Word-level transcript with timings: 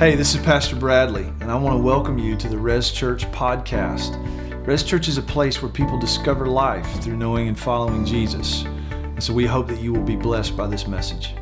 Hey, 0.00 0.14
this 0.14 0.34
is 0.34 0.40
Pastor 0.40 0.76
Bradley, 0.76 1.24
and 1.42 1.52
I 1.52 1.56
want 1.56 1.76
to 1.76 1.82
welcome 1.82 2.16
you 2.16 2.34
to 2.34 2.48
the 2.48 2.56
Res 2.56 2.90
Church 2.90 3.30
podcast. 3.32 4.16
Res 4.66 4.82
Church 4.82 5.08
is 5.08 5.18
a 5.18 5.22
place 5.22 5.60
where 5.60 5.70
people 5.70 5.98
discover 5.98 6.46
life 6.46 6.86
through 7.02 7.18
knowing 7.18 7.48
and 7.48 7.58
following 7.58 8.06
Jesus. 8.06 8.64
And 8.64 9.22
so 9.22 9.34
we 9.34 9.44
hope 9.44 9.68
that 9.68 9.78
you 9.78 9.92
will 9.92 10.02
be 10.02 10.16
blessed 10.16 10.56
by 10.56 10.68
this 10.68 10.86
message. 10.86 11.34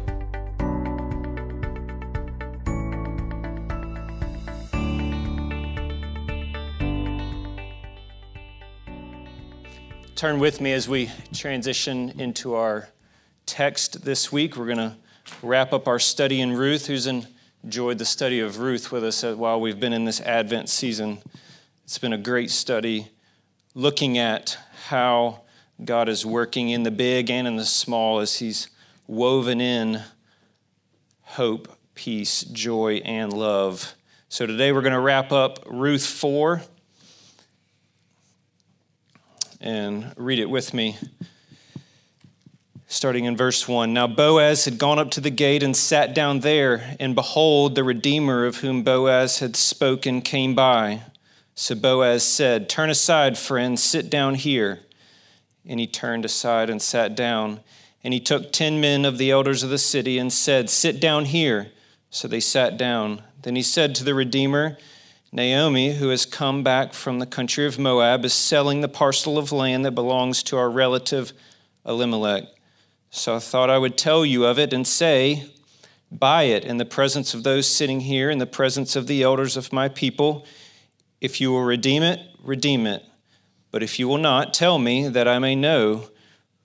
Turn 10.16 10.40
with 10.40 10.60
me 10.60 10.72
as 10.72 10.88
we 10.88 11.12
transition 11.32 12.12
into 12.18 12.54
our 12.54 12.88
text 13.46 14.04
this 14.04 14.32
week. 14.32 14.56
We're 14.56 14.66
going 14.66 14.78
to 14.78 14.96
wrap 15.44 15.72
up 15.72 15.86
our 15.86 16.00
study 16.00 16.40
in 16.40 16.54
Ruth, 16.54 16.88
who's 16.88 17.06
enjoyed 17.64 17.98
the 17.98 18.04
study 18.04 18.40
of 18.40 18.58
Ruth 18.58 18.92
with 18.92 19.04
us 19.04 19.22
while 19.22 19.60
we've 19.60 19.80
been 19.80 19.92
in 19.92 20.04
this 20.04 20.20
Advent 20.20 20.68
season. 20.68 21.18
It's 21.84 21.98
been 21.98 22.12
a 22.12 22.18
great 22.18 22.50
study 22.50 23.08
looking 23.74 24.16
at 24.16 24.56
how 24.86 25.42
God 25.84 26.08
is 26.08 26.24
working 26.24 26.70
in 26.70 26.82
the 26.82 26.90
big 26.90 27.30
and 27.30 27.46
in 27.46 27.56
the 27.56 27.64
small 27.64 28.20
as 28.20 28.36
He's 28.36 28.68
woven 29.06 29.60
in 29.60 30.02
hope, 31.22 31.68
peace, 31.94 32.42
joy, 32.42 32.96
and 33.04 33.32
love. 33.32 33.94
So 34.28 34.46
today 34.46 34.72
we're 34.72 34.82
going 34.82 34.92
to 34.92 35.00
wrap 35.00 35.32
up 35.32 35.58
Ruth 35.66 36.06
4 36.06 36.62
and 39.60 40.12
read 40.16 40.38
it 40.38 40.48
with 40.48 40.72
me. 40.72 40.96
Starting 42.90 43.26
in 43.26 43.36
verse 43.36 43.68
1 43.68 43.92
Now 43.92 44.06
Boaz 44.06 44.64
had 44.64 44.78
gone 44.78 44.98
up 44.98 45.10
to 45.10 45.20
the 45.20 45.28
gate 45.28 45.62
and 45.62 45.76
sat 45.76 46.14
down 46.14 46.40
there, 46.40 46.96
and 46.98 47.14
behold, 47.14 47.74
the 47.74 47.84
Redeemer 47.84 48.46
of 48.46 48.56
whom 48.56 48.82
Boaz 48.82 49.40
had 49.40 49.56
spoken 49.56 50.22
came 50.22 50.54
by. 50.54 51.02
So 51.54 51.74
Boaz 51.74 52.22
said, 52.22 52.66
Turn 52.70 52.88
aside, 52.88 53.36
friend, 53.36 53.78
sit 53.78 54.08
down 54.08 54.36
here. 54.36 54.80
And 55.66 55.78
he 55.78 55.86
turned 55.86 56.24
aside 56.24 56.70
and 56.70 56.80
sat 56.80 57.14
down. 57.14 57.60
And 58.02 58.14
he 58.14 58.20
took 58.20 58.52
ten 58.52 58.80
men 58.80 59.04
of 59.04 59.18
the 59.18 59.30
elders 59.30 59.62
of 59.62 59.68
the 59.68 59.76
city 59.76 60.18
and 60.18 60.32
said, 60.32 60.70
Sit 60.70 60.98
down 60.98 61.26
here. 61.26 61.70
So 62.08 62.26
they 62.26 62.40
sat 62.40 62.78
down. 62.78 63.22
Then 63.42 63.54
he 63.54 63.62
said 63.62 63.94
to 63.96 64.04
the 64.04 64.14
Redeemer, 64.14 64.78
Naomi, 65.30 65.92
who 65.92 66.08
has 66.08 66.24
come 66.24 66.62
back 66.62 66.94
from 66.94 67.18
the 67.18 67.26
country 67.26 67.66
of 67.66 67.78
Moab, 67.78 68.24
is 68.24 68.32
selling 68.32 68.80
the 68.80 68.88
parcel 68.88 69.36
of 69.36 69.52
land 69.52 69.84
that 69.84 69.90
belongs 69.90 70.42
to 70.44 70.56
our 70.56 70.70
relative 70.70 71.34
Elimelech. 71.84 72.44
So 73.10 73.36
I 73.36 73.38
thought 73.38 73.70
I 73.70 73.78
would 73.78 73.96
tell 73.96 74.24
you 74.24 74.44
of 74.44 74.58
it 74.58 74.72
and 74.72 74.86
say, 74.86 75.50
Buy 76.10 76.44
it 76.44 76.64
in 76.64 76.78
the 76.78 76.86
presence 76.86 77.34
of 77.34 77.42
those 77.42 77.68
sitting 77.68 78.00
here, 78.00 78.30
in 78.30 78.38
the 78.38 78.46
presence 78.46 78.96
of 78.96 79.06
the 79.06 79.22
elders 79.22 79.56
of 79.56 79.72
my 79.72 79.88
people. 79.88 80.46
If 81.20 81.40
you 81.40 81.50
will 81.50 81.62
redeem 81.62 82.02
it, 82.02 82.20
redeem 82.42 82.86
it. 82.86 83.04
But 83.70 83.82
if 83.82 83.98
you 83.98 84.08
will 84.08 84.18
not, 84.18 84.54
tell 84.54 84.78
me 84.78 85.08
that 85.08 85.28
I 85.28 85.38
may 85.38 85.54
know, 85.54 86.08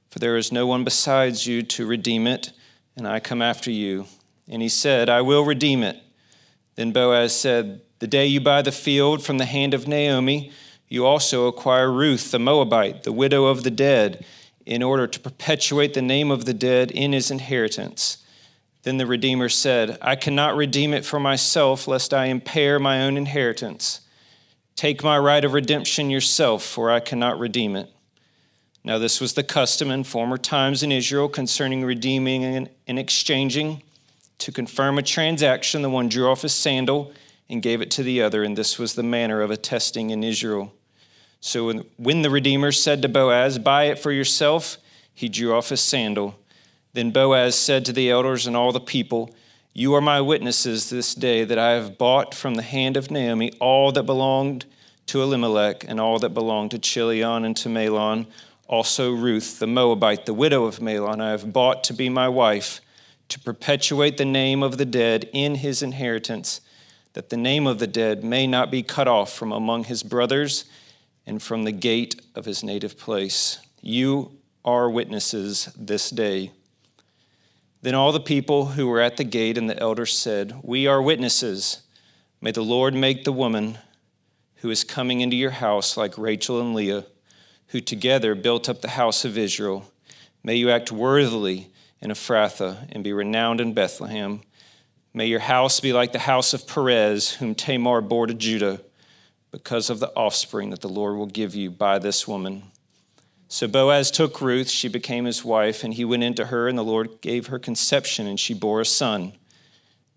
for 0.09 0.19
there 0.19 0.37
is 0.37 0.51
no 0.51 0.65
one 0.65 0.85
besides 0.85 1.45
you 1.45 1.61
to 1.63 1.85
redeem 1.85 2.25
it, 2.25 2.53
and 2.95 3.05
I 3.05 3.19
come 3.19 3.41
after 3.41 3.69
you. 3.69 4.05
And 4.47 4.61
he 4.61 4.69
said, 4.69 5.09
I 5.09 5.21
will 5.21 5.43
redeem 5.43 5.83
it. 5.83 6.01
Then 6.75 6.91
Boaz 6.91 7.35
said, 7.35 7.81
The 7.99 8.07
day 8.07 8.25
you 8.25 8.39
buy 8.39 8.61
the 8.61 8.71
field 8.71 9.23
from 9.23 9.37
the 9.39 9.45
hand 9.45 9.73
of 9.73 9.87
Naomi, 9.87 10.51
you 10.87 11.05
also 11.05 11.47
acquire 11.47 11.91
Ruth 11.91 12.31
the 12.31 12.39
Moabite, 12.39 13.03
the 13.03 13.11
widow 13.11 13.45
of 13.45 13.63
the 13.63 13.71
dead, 13.71 14.25
in 14.65 14.81
order 14.83 15.07
to 15.07 15.19
perpetuate 15.19 15.93
the 15.93 16.01
name 16.01 16.31
of 16.31 16.45
the 16.45 16.53
dead 16.53 16.91
in 16.91 17.13
his 17.13 17.29
inheritance. 17.31 18.17
Then 18.83 18.97
the 18.97 19.05
Redeemer 19.05 19.49
said, 19.49 19.97
I 20.01 20.15
cannot 20.15 20.55
redeem 20.55 20.93
it 20.93 21.05
for 21.05 21.19
myself, 21.19 21.87
lest 21.87 22.13
I 22.13 22.25
impair 22.25 22.79
my 22.79 23.01
own 23.01 23.17
inheritance. 23.17 24.01
Take 24.75 25.03
my 25.03 25.17
right 25.17 25.43
of 25.45 25.53
redemption 25.53 26.09
yourself, 26.09 26.63
for 26.63 26.91
I 26.91 26.99
cannot 26.99 27.39
redeem 27.39 27.75
it. 27.75 27.89
Now, 28.83 28.97
this 28.97 29.21
was 29.21 29.33
the 29.33 29.43
custom 29.43 29.89
in 29.91 30.03
former 30.03 30.37
times 30.37 30.83
in 30.83 30.91
Israel 30.91 31.29
concerning 31.29 31.85
redeeming 31.85 32.43
and, 32.43 32.99
exchanging. 32.99 33.81
To 34.39 34.51
confirm 34.51 34.97
a 34.97 35.01
transaction, 35.01 35.81
the 35.81 35.89
one 35.89 36.09
drew 36.09 36.27
off 36.27 36.41
his 36.41 36.53
sandal 36.53 37.13
and 37.49 37.61
gave 37.61 37.81
it 37.81 37.91
to 37.91 38.03
the 38.03 38.21
other, 38.21 38.43
and 38.43 38.57
this 38.57 38.77
was 38.77 38.95
the 38.95 39.03
manner 39.03 39.41
of 39.41 39.51
attesting 39.51 40.09
in 40.09 40.23
Israel. 40.23 40.73
So 41.45 41.73
when 41.97 42.21
the 42.21 42.29
Redeemer 42.29 42.71
said 42.71 43.01
to 43.01 43.09
Boaz, 43.09 43.59
Buy 43.59 43.87
it 43.87 43.99
for 43.99 44.13
yourself, 44.13 44.77
he 45.13 45.27
drew 45.27 45.53
off 45.53 45.69
his 45.69 45.81
sandal. 45.81 46.39
Then 46.93 47.11
Boaz 47.11 47.55
said 47.55 47.83
to 47.83 47.91
the 47.91 48.09
elders 48.09 48.47
and 48.47 48.55
all 48.55 48.71
the 48.71 48.79
people, 48.79 49.35
You 49.73 49.93
are 49.93 49.99
my 49.99 50.21
witnesses 50.21 50.89
this 50.89 51.13
day 51.13 51.43
that 51.43 51.59
I 51.59 51.71
have 51.71 51.97
bought 51.97 52.33
from 52.33 52.55
the 52.55 52.61
hand 52.61 52.95
of 52.95 53.11
Naomi 53.11 53.51
all 53.59 53.91
that 53.91 54.03
belonged 54.03 54.65
to 55.07 55.21
Elimelech 55.21 55.83
and 55.85 55.99
all 55.99 56.17
that 56.19 56.29
belonged 56.29 56.71
to 56.71 56.79
Chilion 56.79 57.43
and 57.43 57.57
to 57.57 57.67
Mahlon, 57.67 58.25
also 58.69 59.11
Ruth, 59.11 59.59
the 59.59 59.67
Moabite, 59.67 60.25
the 60.25 60.33
widow 60.33 60.63
of 60.63 60.79
Mahlon, 60.79 61.19
I 61.19 61.31
have 61.31 61.51
bought 61.51 61.83
to 61.83 61.93
be 61.93 62.07
my 62.07 62.29
wife, 62.29 62.79
to 63.27 63.37
perpetuate 63.37 64.15
the 64.15 64.23
name 64.23 64.63
of 64.63 64.77
the 64.77 64.85
dead 64.85 65.29
in 65.33 65.55
his 65.55 65.83
inheritance, 65.83 66.61
that 67.11 67.29
the 67.29 67.37
name 67.37 67.67
of 67.67 67.79
the 67.79 67.87
dead 67.87 68.23
may 68.23 68.47
not 68.47 68.71
be 68.71 68.81
cut 68.81 69.09
off 69.09 69.33
from 69.33 69.51
among 69.51 69.83
his 69.83 70.03
brothers 70.03 70.63
and 71.25 71.41
from 71.41 71.63
the 71.63 71.71
gate 71.71 72.21
of 72.35 72.45
his 72.45 72.63
native 72.63 72.97
place. 72.97 73.59
You 73.81 74.37
are 74.65 74.89
witnesses 74.89 75.69
this 75.77 76.09
day. 76.09 76.51
Then 77.81 77.95
all 77.95 78.11
the 78.11 78.19
people 78.19 78.67
who 78.67 78.87
were 78.87 79.01
at 79.01 79.17
the 79.17 79.23
gate 79.23 79.57
and 79.57 79.69
the 79.69 79.79
elders 79.79 80.17
said, 80.17 80.59
We 80.63 80.87
are 80.87 81.01
witnesses. 81.01 81.81
May 82.41 82.51
the 82.51 82.61
Lord 82.61 82.93
make 82.93 83.23
the 83.23 83.33
woman 83.33 83.77
who 84.57 84.69
is 84.69 84.83
coming 84.83 85.21
into 85.21 85.35
your 85.35 85.51
house 85.51 85.97
like 85.97 86.17
Rachel 86.17 86.61
and 86.61 86.73
Leah, 86.73 87.05
who 87.67 87.81
together 87.81 88.35
built 88.35 88.69
up 88.69 88.81
the 88.81 88.89
house 88.89 89.25
of 89.25 89.37
Israel. 89.37 89.91
May 90.43 90.55
you 90.55 90.69
act 90.69 90.91
worthily 90.91 91.71
in 92.01 92.11
Ephrathah 92.11 92.87
and 92.91 93.03
be 93.03 93.11
renowned 93.11 93.59
in 93.59 93.73
Bethlehem. 93.73 94.41
May 95.13 95.27
your 95.27 95.39
house 95.39 95.79
be 95.79 95.93
like 95.93 96.11
the 96.11 96.19
house 96.19 96.53
of 96.53 96.67
Perez, 96.67 97.31
whom 97.31 97.55
Tamar 97.55 98.01
bore 98.01 98.27
to 98.27 98.33
Judah 98.33 98.81
because 99.53 99.91
of 99.91 99.99
the 99.99 100.11
offspring 100.15 100.71
that 100.71 100.81
the 100.81 100.89
Lord 100.89 101.15
will 101.15 101.27
give 101.27 101.53
you 101.53 101.69
by 101.69 101.99
this 101.99 102.27
woman. 102.27 102.63
So 103.47 103.67
Boaz 103.67 104.09
took 104.09 104.41
Ruth, 104.41 104.67
she 104.67 104.87
became 104.87 105.25
his 105.25 105.45
wife, 105.45 105.83
and 105.83 105.93
he 105.93 106.03
went 106.03 106.23
into 106.23 106.45
her, 106.45 106.67
and 106.67 106.75
the 106.75 106.83
Lord 106.83 107.21
gave 107.21 107.47
her 107.47 107.59
conception, 107.59 108.25
and 108.25 108.39
she 108.39 108.55
bore 108.55 108.81
a 108.81 108.85
son. 108.85 109.33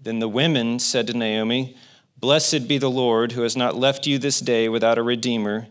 Then 0.01 0.21
the 0.21 0.29
women 0.29 0.79
said 0.79 1.07
to 1.09 1.13
Naomi, 1.13 1.77
Blessed 2.17 2.67
be 2.67 2.79
the 2.79 2.91
Lord, 2.91 3.33
who 3.33 3.43
has 3.43 3.59
not 3.59 3.77
left 3.77 4.07
you 4.07 4.19
this 4.19 4.41
day 4.41 4.71
without 4.71 4.97
a 4.97 5.03
redeemer, 5.03 5.67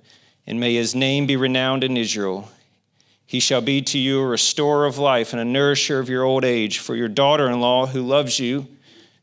and 0.46 0.60
may 0.60 0.76
his 0.76 0.94
name 0.94 1.26
be 1.26 1.36
renowned 1.36 1.84
in 1.84 1.98
Israel. 1.98 2.52
He 3.26 3.40
shall 3.40 3.62
be 3.62 3.82
to 3.82 3.98
you 3.98 4.20
a 4.20 4.28
restorer 4.28 4.86
of 4.86 5.00
life 5.00 5.34
and 5.34 5.42
a 5.42 5.46
nourisher 5.46 5.98
of 5.98 6.08
your 6.08 6.24
old 6.24 6.46
age, 6.46 6.78
for 6.78 6.96
your 6.96 7.08
daughter 7.08 7.50
in 7.50 7.60
law, 7.60 7.88
who 7.88 8.04
loves 8.04 8.40
you, 8.40 8.68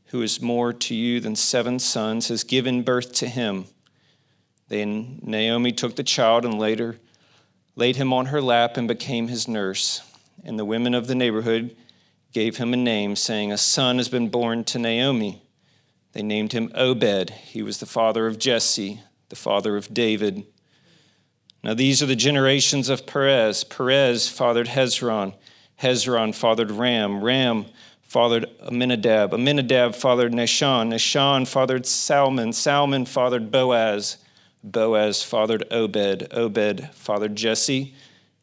who 0.07 0.21
is 0.21 0.43
more 0.43 0.73
to 0.73 0.97
you 0.97 1.21
than 1.21 1.37
seven 1.37 1.79
sons, 1.79 2.27
has 2.27 2.43
given 2.43 2.83
birth 2.83 3.13
to 3.13 3.29
him. 3.29 3.67
Then 4.73 5.19
Naomi 5.23 5.71
took 5.71 5.97
the 5.97 6.03
child 6.03 6.47
and 6.47 6.59
later 6.59 6.99
laid 7.77 7.97
him 7.97 8.11
on 8.11 8.27
her 8.27 8.41
lap 8.41 8.79
and 8.79 8.89
became 8.89 9.29
his 9.29 9.47
nurse. 9.47 10.01
And 10.47 10.59
the 10.59 10.65
women 10.65 10.95
of 10.95 11.09
the 11.09 11.15
neighborhood 11.15 11.77
gave 12.33 12.57
him 12.57 12.73
a 12.73 12.79
name, 12.79 13.15
saying, 13.15 13.53
A 13.53 13.59
son 13.59 13.99
has 13.99 14.09
been 14.09 14.31
born 14.31 14.65
to 14.65 14.79
Naomi. 14.79 15.43
They 16.13 16.23
named 16.23 16.53
him 16.53 16.73
Obed. 16.75 17.29
He 17.29 17.63
was 17.63 17.81
the 17.81 17.87
father 17.87 18.27
of 18.27 18.39
Jesse, 18.39 19.03
the 19.29 19.37
father 19.37 19.77
of 19.77 19.93
David. 19.93 20.47
Now 21.63 21.75
these 21.75 22.03
are 22.03 22.07
the 22.07 22.17
generations 22.17 22.89
of 22.89 23.07
Perez. 23.07 23.65
Perez 23.65 24.27
fathered 24.27 24.69
Hezron. 24.69 25.35
Hezron 25.83 26.35
fathered 26.35 26.71
Ram. 26.71 27.23
Ram 27.23 27.67
fathered 28.01 28.47
Aminadab. 28.61 29.35
Amminadab 29.35 29.95
fathered 29.95 30.33
Nahshon. 30.33 30.95
Nahshon 30.95 31.47
fathered 31.47 31.85
Salmon. 31.85 32.55
Salmon 32.55 33.05
fathered 33.05 33.51
Boaz. 33.51 34.17
Boaz 34.65 35.23
fathered 35.23 35.65
Obed, 35.71 36.29
Obed 36.33 36.89
fathered 36.93 37.37
Jesse, 37.37 37.95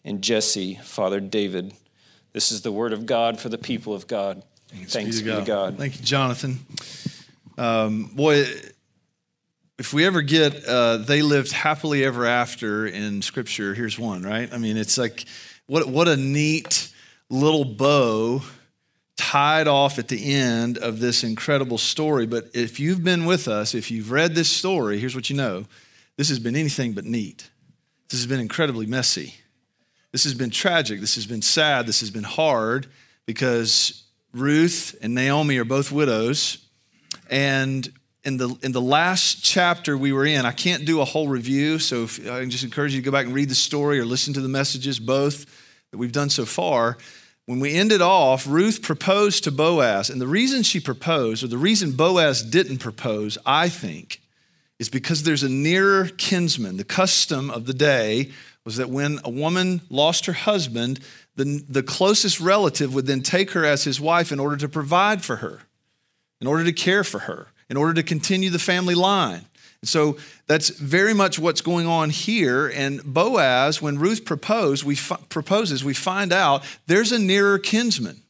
and 0.04 0.22
Jesse 0.22 0.76
fathered 0.84 1.32
David. 1.32 1.74
This 2.34 2.52
is 2.52 2.62
the 2.62 2.72
word 2.72 2.94
of 2.94 3.06
God 3.06 3.40
for 3.40 3.50
the 3.50 3.58
people 3.58 3.94
of 3.94 4.08
God. 4.08 4.44
Thanks, 4.68 4.94
Thanks 4.94 5.22
be, 5.22 5.24
to, 5.24 5.30
God. 5.30 5.40
to 5.40 5.46
God. 5.46 5.78
Thank 5.78 6.00
you, 6.00 6.06
Jonathan. 6.06 6.60
Um, 7.58 8.06
boy, 8.14 8.46
if 9.78 9.94
we 9.94 10.06
ever 10.06 10.22
get 10.22 10.66
uh, 10.66 10.98
they 10.98 11.22
lived 11.22 11.52
happily 11.52 12.04
ever 12.04 12.26
after 12.26 12.86
in 12.86 13.22
Scripture, 13.22 13.74
here's 13.74 13.98
one, 13.98 14.22
right? 14.22 14.52
I 14.54 14.58
mean, 14.58 14.78
it's 14.78 14.98
like 14.98 15.26
what 15.66 15.88
what 15.88 16.08
a 16.08 16.18
neat 16.18 16.92
little 17.30 17.66
bow 17.66 18.42
tied 19.16 19.68
off 19.68 20.00
at 20.00 20.08
the 20.08 20.34
end 20.34 20.78
of 20.78 21.00
this 21.00 21.24
incredible 21.24 21.78
story. 21.78 22.26
But 22.26 22.50
if 22.54 22.80
you've 22.80 23.04
been 23.04 23.26
with 23.26 23.48
us, 23.48 23.74
if 23.74 23.92
you've 23.92 24.12
read 24.12 24.36
this 24.36 24.50
story, 24.50 25.00
here's 25.00 25.16
what 25.16 25.30
you 25.30 25.36
know 25.36 25.66
this 26.20 26.28
has 26.28 26.38
been 26.38 26.58
anything 26.58 26.92
but 26.92 27.06
neat. 27.06 27.50
This 28.10 28.20
has 28.20 28.28
been 28.28 28.42
incredibly 28.42 28.86
messy. 28.86 29.36
This 30.12 30.26
has 30.26 30.34
been 30.34 30.50
tragic. 30.50 31.00
This 31.00 31.16
has 31.16 31.26
been 31.26 31.42
sad. 31.42 31.86
This 31.86 32.02
has 32.02 32.12
been 32.12 32.26
hard 32.26 32.88
because 33.26 34.04
Ruth 34.34 34.98
and 35.02 35.16
Naomi 35.16 35.58
are 35.60 35.64
both 35.64 35.94
widows. 35.94 36.58
And 37.30 37.90
in 38.26 38.36
the 38.36 38.54
in 38.62 38.74
the 38.74 38.82
last 38.82 39.46
chapter 39.46 39.98
we 39.98 40.12
were 40.12 40.26
in, 40.26 40.46
I 40.46 40.52
can't 40.52 40.84
do 40.84 41.00
a 41.00 41.06
whole 41.06 41.30
review, 41.30 41.80
so 41.80 42.04
if, 42.04 42.30
I 42.30 42.44
just 42.44 42.66
encourage 42.66 42.94
you 42.94 43.00
to 43.00 43.06
go 43.06 43.14
back 43.14 43.26
and 43.26 43.34
read 43.34 43.48
the 43.48 43.56
story 43.56 43.98
or 43.98 44.04
listen 44.04 44.34
to 44.34 44.42
the 44.42 44.50
messages, 44.50 45.00
both 45.00 45.46
that 45.92 46.00
we've 46.00 46.12
done 46.12 46.30
so 46.30 46.44
far. 46.44 46.98
When 47.46 47.62
we 47.62 47.76
ended 47.76 48.02
off, 48.02 48.46
Ruth 48.46 48.82
proposed 48.82 49.46
to 49.46 49.52
Boaz, 49.52 50.10
and 50.10 50.20
the 50.20 50.28
reason 50.28 50.64
she 50.64 50.82
proposed, 50.82 51.46
or 51.46 51.48
the 51.48 51.58
reason 51.58 51.94
Boaz 51.94 52.44
didn't 52.44 52.80
propose, 52.80 53.38
I 53.46 53.70
think, 53.70 54.20
is 54.80 54.90
because 54.90 55.24
there's 55.24 55.44
a 55.44 55.50
nearer 55.50 56.08
kinsman. 56.18 56.78
The 56.78 56.84
custom 56.84 57.52
of 57.52 57.66
the 57.66 57.74
day 57.74 58.32
was 58.66 58.78
that 58.78 58.90
when 58.90 59.20
a 59.24 59.30
woman 59.30 59.82
lost 59.90 60.26
her 60.26 60.34
husband, 60.34 61.00
the, 61.36 61.64
the 61.68 61.84
closest 61.84 62.40
relative 62.40 62.94
would 62.94 63.06
then 63.06 63.22
take 63.22 63.52
her 63.52 63.66
as 63.66 63.84
his 63.84 64.00
wife 64.00 64.32
in 64.32 64.40
order 64.40 64.58
to 64.58 64.70
provide 64.70 65.24
for 65.24 65.38
her, 65.38 65.62
in 66.42 66.48
order 66.48 66.64
to 66.64 66.74
care 66.74 67.04
for 67.04 67.20
her, 67.20 67.48
in 67.70 67.78
order 67.78 67.94
to 67.94 68.04
continue 68.04 68.50
the 68.50 68.60
family 68.60 68.96
line. 68.96 69.46
And 69.82 69.90
so 69.90 70.18
that's 70.48 70.70
very 70.70 71.14
much 71.14 71.40
what's 71.40 71.62
going 71.62 71.88
on 71.88 72.10
here. 72.10 72.68
And 72.68 73.02
Boaz, 73.04 73.82
when 73.82 73.98
Ruth 73.98 74.26
proposed, 74.26 74.84
we 74.84 74.96
fi- 74.96 75.20
proposes, 75.30 75.84
we 75.84 75.94
find 75.94 76.34
out 76.34 76.64
there's 76.88 77.12
a 77.12 77.20
nearer 77.20 77.60
kinsman. 77.60 78.22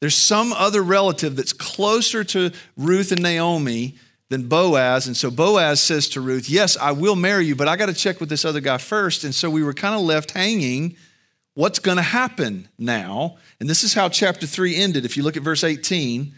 There's 0.00 0.16
some 0.16 0.52
other 0.52 0.82
relative 0.82 1.36
that's 1.36 1.52
closer 1.52 2.24
to 2.24 2.52
Ruth 2.76 3.12
and 3.12 3.22
Naomi 3.22 3.96
than 4.28 4.48
Boaz. 4.48 5.06
And 5.06 5.16
so 5.16 5.30
Boaz 5.30 5.80
says 5.80 6.08
to 6.10 6.20
Ruth, 6.20 6.48
Yes, 6.48 6.76
I 6.76 6.92
will 6.92 7.16
marry 7.16 7.46
you, 7.46 7.56
but 7.56 7.68
I 7.68 7.76
got 7.76 7.86
to 7.86 7.94
check 7.94 8.20
with 8.20 8.28
this 8.28 8.44
other 8.44 8.60
guy 8.60 8.78
first. 8.78 9.24
And 9.24 9.34
so 9.34 9.48
we 9.50 9.62
were 9.62 9.74
kind 9.74 9.94
of 9.94 10.02
left 10.02 10.32
hanging. 10.32 10.96
What's 11.54 11.78
going 11.78 11.96
to 11.96 12.02
happen 12.02 12.68
now? 12.78 13.38
And 13.58 13.68
this 13.68 13.82
is 13.82 13.94
how 13.94 14.08
chapter 14.08 14.46
3 14.46 14.76
ended. 14.76 15.04
If 15.04 15.16
you 15.16 15.22
look 15.22 15.36
at 15.36 15.42
verse 15.42 15.64
18, 15.64 16.34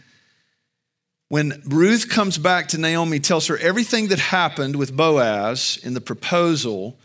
when 1.27 1.61
Ruth 1.65 2.09
comes 2.09 2.37
back 2.37 2.67
to 2.69 2.77
Naomi, 2.77 3.19
tells 3.19 3.47
her 3.47 3.57
everything 3.57 4.07
that 4.07 4.19
happened 4.19 4.75
with 4.75 4.95
Boaz 4.95 5.79
in 5.83 5.93
the 5.93 6.01
proposal, 6.01 6.97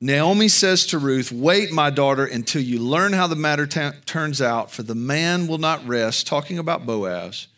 Naomi 0.00 0.48
says 0.48 0.86
to 0.86 0.98
Ruth, 0.98 1.32
Wait, 1.32 1.72
my 1.72 1.88
daughter, 1.88 2.26
until 2.26 2.62
you 2.62 2.78
learn 2.78 3.12
how 3.12 3.26
the 3.26 3.34
matter 3.34 3.66
t- 3.66 3.90
turns 4.04 4.42
out, 4.42 4.70
for 4.70 4.82
the 4.82 4.94
man 4.94 5.46
will 5.46 5.58
not 5.58 5.86
rest, 5.86 6.26
talking 6.26 6.58
about 6.58 6.84
Boaz, 6.84 7.48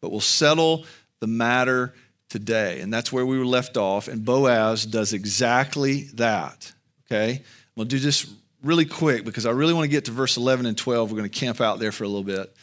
but 0.00 0.12
will 0.12 0.20
settle 0.20 0.84
the 1.20 1.26
matter 1.26 1.92
today. 2.28 2.80
And 2.80 2.92
that's 2.92 3.12
where 3.12 3.24
we 3.24 3.38
were 3.38 3.46
left 3.46 3.76
off. 3.76 4.08
And 4.08 4.24
Boaz 4.24 4.84
does 4.84 5.12
exactly 5.12 6.02
that. 6.14 6.72
Okay? 7.06 7.30
I'm 7.32 7.74
going 7.76 7.88
to 7.88 7.96
do 7.96 7.98
this 7.98 8.32
really 8.62 8.84
quick 8.84 9.24
because 9.24 9.46
I 9.46 9.50
really 9.50 9.72
want 9.72 9.84
to 9.84 9.88
get 9.88 10.06
to 10.06 10.10
verse 10.10 10.36
11 10.36 10.66
and 10.66 10.76
12. 10.76 11.10
We're 11.10 11.18
going 11.18 11.30
to 11.30 11.38
camp 11.38 11.60
out 11.60 11.78
there 11.78 11.92
for 11.92 12.04
a 12.04 12.08
little 12.08 12.24
bit. 12.24 12.54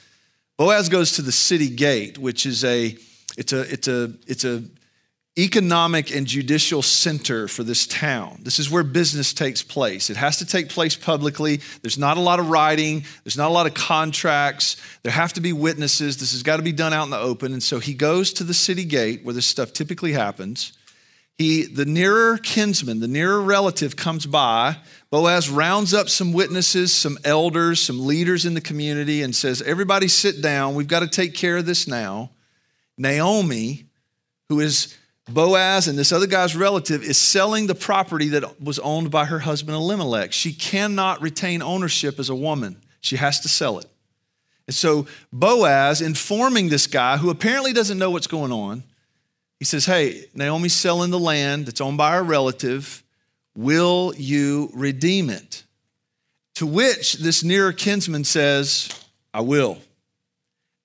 Boaz 0.57 0.89
goes 0.89 1.13
to 1.13 1.21
the 1.21 1.31
city 1.31 1.69
gate, 1.69 2.17
which 2.17 2.45
is 2.45 2.63
a 2.63 2.95
it's 3.37 3.51
a 3.51 3.61
it's 3.61 3.87
a 3.87 4.13
it's 4.25 4.45
a 4.45 4.63
economic 5.37 6.15
and 6.15 6.25
judicial 6.25 6.81
center 6.81 7.47
for 7.47 7.63
this 7.63 7.85
town. 7.85 8.39
This 8.43 8.57
is 8.57 8.69
where 8.69 8.83
business 8.83 9.33
takes 9.33 9.61
place. 9.61 10.09
It 10.09 10.15
has 10.15 10.37
to 10.37 10.45
take 10.45 10.69
place 10.69 10.95
publicly. 10.95 11.59
There's 11.81 11.97
not 11.97 12.15
a 12.17 12.21
lot 12.21 12.39
of 12.39 12.49
writing, 12.49 13.03
there's 13.23 13.37
not 13.37 13.49
a 13.49 13.53
lot 13.53 13.67
of 13.67 13.73
contracts. 13.73 14.77
There 15.03 15.11
have 15.11 15.33
to 15.33 15.41
be 15.41 15.51
witnesses. 15.51 16.17
This 16.17 16.31
has 16.31 16.41
got 16.41 16.57
to 16.57 16.63
be 16.63 16.71
done 16.71 16.93
out 16.93 17.03
in 17.03 17.09
the 17.09 17.19
open. 17.19 17.51
And 17.51 17.61
so 17.61 17.79
he 17.79 17.93
goes 17.93 18.31
to 18.33 18.43
the 18.43 18.53
city 18.53 18.85
gate 18.85 19.23
where 19.23 19.33
this 19.33 19.45
stuff 19.45 19.73
typically 19.73 20.13
happens. 20.13 20.73
He 21.37 21.63
the 21.63 21.85
nearer 21.85 22.37
kinsman, 22.37 23.01
the 23.01 23.09
nearer 23.09 23.41
relative 23.41 23.97
comes 23.97 24.25
by 24.25 24.77
Boaz 25.15 25.49
rounds 25.49 25.93
up 25.93 26.09
some 26.09 26.33
witnesses, 26.33 26.93
some 26.93 27.17
elders, 27.23 27.81
some 27.81 28.05
leaders 28.05 28.45
in 28.45 28.53
the 28.53 28.59
community, 28.59 29.21
and 29.21 29.33
says, 29.33 29.61
Everybody 29.61 30.09
sit 30.09 30.41
down. 30.41 30.75
We've 30.75 30.87
got 30.87 31.01
to 31.01 31.07
take 31.07 31.33
care 31.33 31.55
of 31.55 31.65
this 31.65 31.87
now. 31.87 32.31
Naomi, 32.97 33.85
who 34.49 34.59
is 34.59 34.93
Boaz 35.27 35.87
and 35.87 35.97
this 35.97 36.11
other 36.11 36.27
guy's 36.27 36.55
relative, 36.55 37.03
is 37.03 37.17
selling 37.17 37.67
the 37.67 37.75
property 37.75 38.29
that 38.29 38.61
was 38.61 38.77
owned 38.79 39.09
by 39.09 39.25
her 39.25 39.39
husband 39.39 39.75
Elimelech. 39.75 40.31
She 40.31 40.53
cannot 40.53 41.21
retain 41.21 41.61
ownership 41.61 42.19
as 42.19 42.29
a 42.29 42.35
woman, 42.35 42.77
she 42.99 43.15
has 43.15 43.39
to 43.41 43.49
sell 43.49 43.79
it. 43.79 43.87
And 44.67 44.75
so 44.75 45.07
Boaz, 45.31 46.01
informing 46.01 46.69
this 46.69 46.87
guy 46.87 47.17
who 47.17 47.29
apparently 47.29 47.73
doesn't 47.73 47.97
know 47.97 48.11
what's 48.11 48.27
going 48.27 48.51
on, 48.51 48.83
he 49.59 49.65
says, 49.65 49.85
Hey, 49.85 50.25
Naomi's 50.33 50.73
selling 50.73 51.11
the 51.11 51.19
land 51.19 51.67
that's 51.67 51.81
owned 51.81 51.97
by 51.97 52.13
her 52.15 52.23
relative. 52.23 53.03
Will 53.55 54.13
you 54.17 54.69
redeem 54.73 55.29
it? 55.29 55.63
To 56.55 56.65
which 56.65 57.13
this 57.13 57.43
nearer 57.43 57.73
kinsman 57.73 58.23
says, 58.23 58.89
I 59.33 59.41
will. 59.41 59.77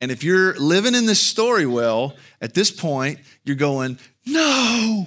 And 0.01 0.11
if 0.11 0.25
you're 0.25 0.55
living 0.59 0.95
in 0.95 1.07
this 1.07 1.21
story 1.21 1.67
well, 1.67 2.17
at 2.41 2.55
this 2.55 2.71
point, 2.71 3.19
you're 3.45 3.57
going, 3.57 3.99
no, 4.27 5.07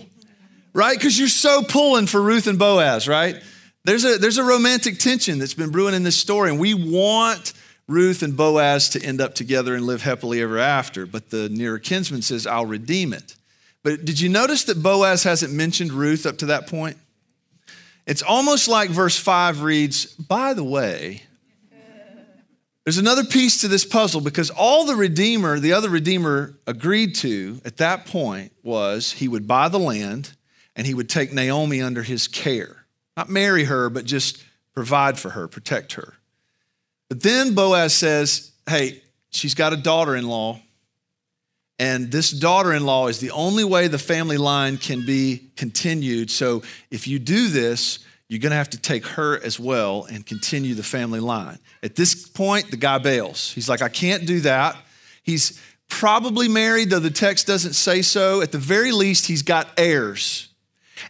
right? 0.74 0.98
Because 0.98 1.18
you're 1.18 1.28
so 1.28 1.64
pulling 1.64 2.08
for 2.08 2.22
Ruth 2.22 2.48
and 2.48 2.60
Boaz, 2.60 3.08
right? 3.08 3.42
There's 3.86 4.06
a, 4.06 4.18
there's 4.18 4.38
a 4.38 4.44
romantic 4.44 4.98
tension 4.98 5.40
that's 5.40 5.54
been 5.54 5.72
brewing 5.72 5.94
in 5.94 6.04
this 6.04 6.18
story, 6.18 6.50
and 6.50 6.60
we 6.60 6.74
want 6.74 7.54
Ruth 7.88 8.24
and 8.24 8.36
Boaz 8.36 8.90
to 8.90 9.04
end 9.04 9.20
up 9.20 9.36
together 9.36 9.76
and 9.76 9.86
live 9.86 10.02
happily 10.02 10.42
ever 10.42 10.58
after. 10.58 11.06
But 11.06 11.30
the 11.30 11.50
nearer 11.50 11.80
kinsman 11.80 12.22
says, 12.22 12.48
I'll 12.48 12.66
redeem 12.66 13.14
it. 13.14 13.36
But 13.84 14.06
did 14.06 14.20
you 14.20 14.30
notice 14.30 14.64
that 14.66 14.82
Boaz 14.82 15.24
hasn't 15.24 15.54
mentioned 15.54 15.92
Ruth 15.92 16.26
up 16.26 16.38
to 16.38 16.46
that 16.48 16.68
point? 16.68 16.98
It's 18.06 18.22
almost 18.22 18.68
like 18.68 18.90
verse 18.90 19.18
5 19.18 19.62
reads, 19.62 20.06
By 20.06 20.54
the 20.54 20.64
way, 20.64 21.24
there's 22.84 22.98
another 22.98 23.24
piece 23.24 23.62
to 23.62 23.68
this 23.68 23.86
puzzle 23.86 24.20
because 24.20 24.50
all 24.50 24.86
the 24.86 24.96
Redeemer, 24.96 25.60
the 25.60 25.74
other 25.74 25.90
Redeemer, 25.90 26.56
agreed 26.68 27.16
to 27.16 27.62
at 27.64 27.78
that 27.78 28.06
point 28.06 28.52
was 28.62 29.14
he 29.14 29.28
would 29.28 29.48
buy 29.48 29.70
the 29.70 29.80
land 29.80 30.34
and 30.76 30.86
he 30.86 30.94
would 30.94 31.10
take 31.10 31.32
Naomi 31.32 31.82
under 31.82 32.04
his 32.04 32.28
care. 32.28 32.86
Not 33.16 33.30
marry 33.30 33.66
her, 33.66 33.90
but 33.90 34.06
just 34.06 34.44
provide 34.74 35.18
for 35.18 35.30
her, 35.30 35.48
protect 35.48 35.94
her. 35.94 36.16
But 37.10 37.22
then 37.22 37.54
Boaz 37.54 37.94
says, 37.94 38.52
Hey, 38.68 39.02
she's 39.30 39.54
got 39.54 39.72
a 39.72 39.78
daughter 39.78 40.16
in 40.16 40.28
law. 40.28 40.60
And 41.80 42.12
this 42.12 42.32
daughter 42.32 42.74
in 42.74 42.86
law 42.86 43.08
is 43.08 43.20
the 43.20 43.32
only 43.32 43.64
way 43.64 43.88
the 43.88 43.98
family 43.98 44.38
line 44.38 44.78
can 44.78 45.06
be 45.06 45.50
continued. 45.56 46.32
So 46.32 46.64
if 46.92 47.08
you 47.08 47.20
do 47.20 47.50
this, 47.50 48.00
you're 48.34 48.40
going 48.40 48.50
to 48.50 48.58
have 48.58 48.72
to 48.72 48.80
take 48.80 49.06
her 49.06 49.40
as 49.44 49.60
well 49.60 50.08
and 50.12 50.26
continue 50.26 50.74
the 50.74 50.82
family 50.82 51.20
line. 51.20 51.60
At 51.84 51.96
this 51.96 52.16
point, 52.28 52.72
the 52.72 52.78
guy 52.78 52.98
bails. 52.98 53.52
He's 53.52 53.70
like, 53.70 53.84
I 53.84 53.90
can't 53.90 54.26
do 54.26 54.40
that. 54.40 54.76
He's 55.22 55.62
probably 55.88 56.48
married, 56.48 56.90
though 56.90 56.98
the 56.98 57.12
text 57.12 57.46
doesn't 57.46 57.74
say 57.74 58.02
so. 58.02 58.42
At 58.42 58.52
the 58.52 58.58
very 58.58 58.92
least, 58.92 59.28
he's 59.28 59.44
got 59.44 59.68
heirs. 59.78 60.50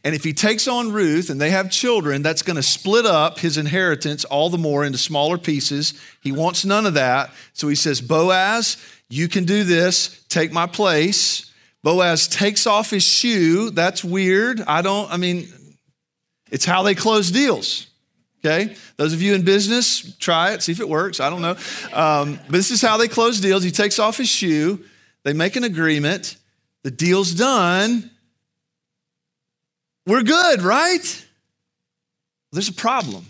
And 0.04 0.14
if 0.14 0.26
he 0.26 0.34
takes 0.34 0.68
on 0.68 0.92
Ruth 0.92 1.30
and 1.30 1.40
they 1.40 1.52
have 1.52 1.72
children, 1.72 2.24
that's 2.24 2.42
going 2.42 2.58
to 2.58 2.64
split 2.64 3.06
up 3.06 3.40
his 3.40 3.58
inheritance 3.58 4.26
all 4.26 4.50
the 4.50 4.58
more 4.58 4.84
into 4.84 4.98
smaller 4.98 5.38
pieces. 5.38 5.94
He 6.22 6.34
wants 6.34 6.66
none 6.66 6.86
of 6.86 6.96
that. 6.96 7.32
So 7.54 7.70
he 7.70 7.76
says, 7.76 8.02
Boaz, 8.02 8.76
you 9.08 9.30
can 9.30 9.46
do 9.46 9.64
this, 9.64 10.26
take 10.28 10.52
my 10.52 10.68
place. 10.68 11.54
Boaz 11.84 12.28
takes 12.28 12.68
off 12.68 12.90
his 12.90 13.04
shoe. 13.04 13.70
That's 13.70 14.04
weird. 14.04 14.60
I 14.60 14.82
don't, 14.82 15.10
I 15.10 15.16
mean, 15.16 15.48
it's 16.54 16.66
how 16.66 16.84
they 16.84 16.94
close 16.94 17.32
deals. 17.32 17.88
Okay? 18.46 18.76
Those 18.98 19.12
of 19.12 19.22
you 19.24 19.34
in 19.34 19.44
business, 19.44 20.16
try 20.18 20.54
it, 20.54 20.62
see 20.62 20.72
if 20.72 20.80
it 20.80 20.88
works. 20.88 21.20
I 21.20 21.30
don't 21.32 21.42
know. 21.42 21.58
Um, 21.92 22.40
but 22.46 22.52
this 22.52 22.70
is 22.70 22.80
how 22.80 22.98
they 22.98 23.08
close 23.08 23.42
deals. 23.42 23.64
He 23.64 23.72
takes 23.72 23.98
off 23.98 24.18
his 24.18 24.30
shoe, 24.30 24.86
they 25.24 25.34
make 25.34 25.56
an 25.56 25.64
agreement, 25.64 26.38
the 26.84 26.92
deal's 26.92 27.34
done. 27.34 28.12
We're 30.06 30.22
good, 30.22 30.62
right? 30.62 31.26
There's 32.52 32.70
a 32.70 32.74
problem. 32.74 33.26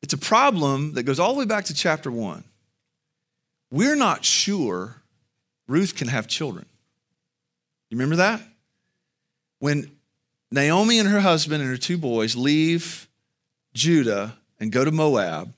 It's 0.00 0.14
a 0.14 0.18
problem 0.18 0.94
that 0.94 1.02
goes 1.02 1.20
all 1.20 1.34
the 1.34 1.40
way 1.40 1.44
back 1.44 1.66
to 1.66 1.74
chapter 1.74 2.10
one. 2.10 2.44
We're 3.70 3.96
not 3.96 4.24
sure 4.24 5.02
Ruth 5.68 5.96
can 5.96 6.08
have 6.08 6.28
children. 6.28 6.64
You 7.90 7.98
remember 7.98 8.16
that? 8.16 8.40
When 9.58 9.90
Naomi 10.56 10.98
and 10.98 11.08
her 11.08 11.20
husband 11.20 11.62
and 11.62 11.70
her 11.70 11.76
two 11.76 11.98
boys 11.98 12.34
leave 12.34 13.08
Judah 13.74 14.36
and 14.58 14.72
go 14.72 14.84
to 14.84 14.90
Moab, 14.90 15.52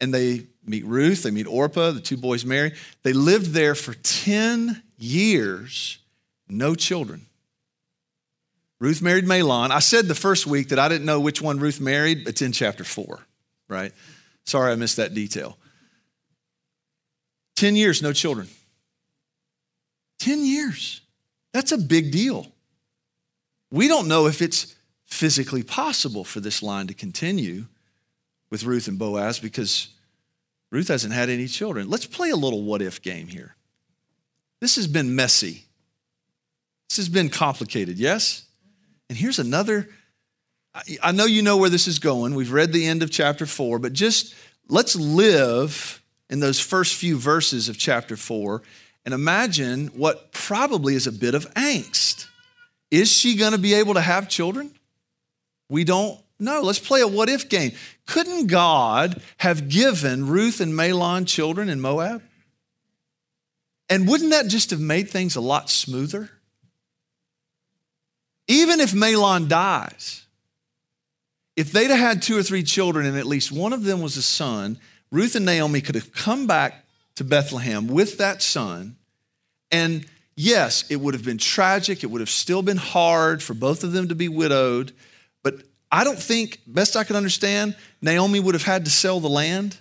and 0.00 0.14
they 0.14 0.46
meet 0.64 0.84
Ruth, 0.84 1.24
they 1.24 1.32
meet 1.32 1.46
Orpah, 1.46 1.90
the 1.90 2.00
two 2.00 2.16
boys 2.16 2.44
marry. 2.44 2.74
They 3.02 3.12
lived 3.12 3.52
there 3.52 3.74
for 3.74 3.94
10 3.94 4.82
years, 4.98 5.98
no 6.48 6.76
children. 6.76 7.26
Ruth 8.80 9.02
married 9.02 9.24
Mahlon. 9.24 9.72
I 9.72 9.80
said 9.80 10.06
the 10.06 10.14
first 10.14 10.46
week 10.46 10.68
that 10.68 10.78
I 10.78 10.88
didn't 10.88 11.04
know 11.04 11.18
which 11.18 11.42
one 11.42 11.58
Ruth 11.58 11.80
married. 11.80 12.28
It's 12.28 12.40
in 12.40 12.52
chapter 12.52 12.84
four, 12.84 13.26
right? 13.68 13.92
Sorry 14.46 14.70
I 14.70 14.76
missed 14.76 14.98
that 14.98 15.12
detail. 15.12 15.58
10 17.56 17.74
years, 17.74 18.00
no 18.00 18.12
children. 18.12 18.48
10 20.20 20.44
years. 20.44 21.00
That's 21.52 21.72
a 21.72 21.78
big 21.78 22.12
deal. 22.12 22.46
We 23.70 23.88
don't 23.88 24.08
know 24.08 24.26
if 24.26 24.40
it's 24.40 24.74
physically 25.04 25.62
possible 25.62 26.24
for 26.24 26.40
this 26.40 26.62
line 26.62 26.86
to 26.86 26.94
continue 26.94 27.66
with 28.50 28.64
Ruth 28.64 28.88
and 28.88 28.98
Boaz 28.98 29.38
because 29.38 29.88
Ruth 30.70 30.88
hasn't 30.88 31.14
had 31.14 31.28
any 31.28 31.46
children. 31.46 31.88
Let's 31.88 32.06
play 32.06 32.30
a 32.30 32.36
little 32.36 32.62
what 32.62 32.82
if 32.82 33.02
game 33.02 33.28
here. 33.28 33.56
This 34.60 34.76
has 34.76 34.86
been 34.86 35.14
messy. 35.14 35.64
This 36.88 36.96
has 36.96 37.08
been 37.08 37.28
complicated, 37.28 37.98
yes? 37.98 38.44
And 39.08 39.16
here's 39.16 39.38
another. 39.38 39.88
I 41.02 41.12
know 41.12 41.24
you 41.24 41.42
know 41.42 41.56
where 41.56 41.70
this 41.70 41.86
is 41.86 41.98
going. 41.98 42.34
We've 42.34 42.52
read 42.52 42.72
the 42.72 42.86
end 42.86 43.02
of 43.02 43.10
chapter 43.10 43.46
four, 43.46 43.78
but 43.78 43.92
just 43.92 44.34
let's 44.68 44.94
live 44.94 46.02
in 46.30 46.40
those 46.40 46.60
first 46.60 46.94
few 46.94 47.18
verses 47.18 47.68
of 47.68 47.78
chapter 47.78 48.16
four 48.16 48.62
and 49.04 49.14
imagine 49.14 49.88
what 49.88 50.32
probably 50.32 50.94
is 50.94 51.06
a 51.06 51.12
bit 51.12 51.34
of 51.34 51.52
angst. 51.54 52.26
Is 52.90 53.10
she 53.10 53.36
going 53.36 53.52
to 53.52 53.58
be 53.58 53.74
able 53.74 53.94
to 53.94 54.00
have 54.00 54.28
children? 54.28 54.72
We 55.68 55.84
don't 55.84 56.18
know. 56.38 56.62
Let's 56.62 56.78
play 56.78 57.00
a 57.00 57.08
what 57.08 57.28
if 57.28 57.48
game. 57.48 57.72
Couldn't 58.06 58.46
God 58.46 59.20
have 59.38 59.68
given 59.68 60.26
Ruth 60.28 60.60
and 60.60 60.72
Mahlon 60.72 61.26
children 61.26 61.68
in 61.68 61.80
Moab? 61.80 62.22
And 63.90 64.06
wouldn't 64.08 64.30
that 64.30 64.48
just 64.48 64.70
have 64.70 64.80
made 64.80 65.08
things 65.08 65.36
a 65.36 65.40
lot 65.40 65.70
smoother? 65.70 66.30
Even 68.46 68.80
if 68.80 68.92
Mahlon 68.92 69.48
dies, 69.48 70.24
if 71.56 71.72
they'd 71.72 71.90
have 71.90 71.98
had 71.98 72.22
two 72.22 72.38
or 72.38 72.42
three 72.42 72.62
children 72.62 73.04
and 73.04 73.18
at 73.18 73.26
least 73.26 73.52
one 73.52 73.72
of 73.72 73.84
them 73.84 74.00
was 74.00 74.16
a 74.16 74.22
son, 74.22 74.78
Ruth 75.10 75.34
and 75.34 75.44
Naomi 75.44 75.80
could 75.80 75.94
have 75.94 76.12
come 76.12 76.46
back 76.46 76.84
to 77.16 77.24
Bethlehem 77.24 77.88
with 77.88 78.18
that 78.18 78.42
son. 78.42 78.96
And 79.70 80.06
yes, 80.38 80.84
it 80.88 80.96
would 80.96 81.14
have 81.14 81.24
been 81.24 81.36
tragic. 81.36 82.04
It 82.04 82.06
would 82.06 82.20
have 82.20 82.30
still 82.30 82.62
been 82.62 82.76
hard 82.76 83.42
for 83.42 83.54
both 83.54 83.82
of 83.82 83.92
them 83.92 84.08
to 84.08 84.14
be 84.14 84.28
widowed. 84.28 84.92
But 85.42 85.62
I 85.90 86.04
don't 86.04 86.18
think, 86.18 86.60
best 86.66 86.96
I 86.96 87.04
can 87.04 87.16
understand, 87.16 87.76
Naomi 88.00 88.38
would 88.38 88.54
have 88.54 88.64
had 88.64 88.84
to 88.84 88.90
sell 88.90 89.20
the 89.20 89.28
land. 89.28 89.78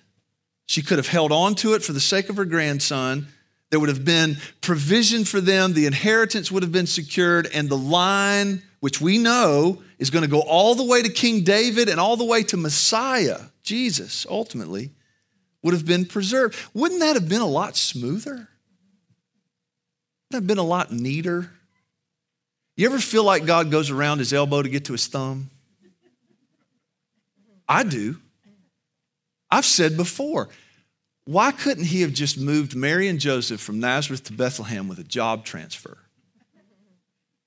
She 0.66 0.82
could 0.82 0.98
have 0.98 1.08
held 1.08 1.32
on 1.32 1.56
to 1.56 1.76
it 1.76 1.84
for 1.84 1.94
the 1.94 2.00
sake 2.00 2.30
of 2.30 2.38
her 2.38 2.46
grandson. 2.46 3.28
There 3.70 3.80
would 3.80 3.90
have 3.90 4.04
been 4.04 4.38
provision 4.62 5.26
for 5.26 5.40
them. 5.40 5.74
The 5.74 5.86
inheritance 5.86 6.52
would 6.52 6.64
have 6.64 6.72
been 6.72 6.88
secured. 6.88 7.48
And 7.54 7.70
the 7.70 7.78
line, 7.78 8.64
which 8.80 9.00
we 9.00 9.18
know 9.18 9.84
is 10.00 10.10
going 10.10 10.24
to 10.24 10.30
go 10.30 10.42
all 10.42 10.74
the 10.74 10.84
way 10.84 11.04
to 11.04 11.10
King 11.10 11.44
David 11.44 11.88
and 11.88 12.00
all 12.00 12.18
the 12.18 12.26
way 12.26 12.44
to 12.44 12.58
Messiah, 12.58 13.42
Jesus, 13.62 14.26
ultimately, 14.30 14.92
would 15.62 15.74
have 15.74 15.86
been 15.86 16.06
preserved. 16.06 16.58
Wouldn't 16.74 17.02
that 17.02 17.16
have 17.16 17.30
been 17.30 17.42
a 17.42 17.48
lot 17.48 17.78
smoother? 17.78 18.50
That 20.32 20.46
been 20.46 20.58
a 20.58 20.64
lot 20.64 20.92
neater? 20.92 21.52
You 22.76 22.86
ever 22.86 23.00
feel 23.00 23.24
like 23.24 23.46
God 23.46 23.72
goes 23.72 23.90
around 23.90 24.20
his 24.20 24.34
elbow 24.34 24.62
to 24.62 24.70
get 24.70 24.86
to 24.86 24.92
his 24.92 25.08
thumb? 25.08 25.50
I 27.68 27.84
do. 27.84 28.18
I've 29.50 29.66
said 29.66 29.98
before, 29.98 30.50
why 31.26 31.52
couldn't 31.52 31.86
he 31.86 32.02
have 32.02 32.14
just 32.14 32.38
moved 32.38 32.76
Mary 32.76 33.08
and 33.08 33.20
Joseph 33.20 33.60
from 33.60 33.80
Nazareth 33.80 34.24
to 34.26 34.34
Bethlehem 34.34 34.88
with 34.88 35.00
a 35.00 35.04
job 35.04 35.44
transfer? 35.44 35.98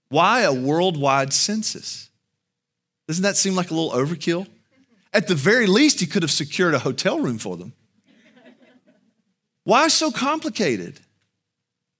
Why 0.08 0.42
a 0.42 0.52
worldwide 0.52 1.32
census? 1.32 2.10
Doesn't 3.06 3.22
that 3.22 3.36
seem 3.36 3.54
like 3.54 3.70
a 3.70 3.74
little 3.74 3.92
overkill? 3.92 4.46
At 5.12 5.28
the 5.28 5.34
very 5.34 5.66
least, 5.66 6.00
he 6.00 6.06
could 6.06 6.22
have 6.22 6.30
secured 6.30 6.74
a 6.74 6.78
hotel 6.78 7.20
room 7.20 7.38
for 7.38 7.56
them. 7.56 7.72
Why 9.64 9.88
so 9.88 10.10
complicated? 10.10 11.00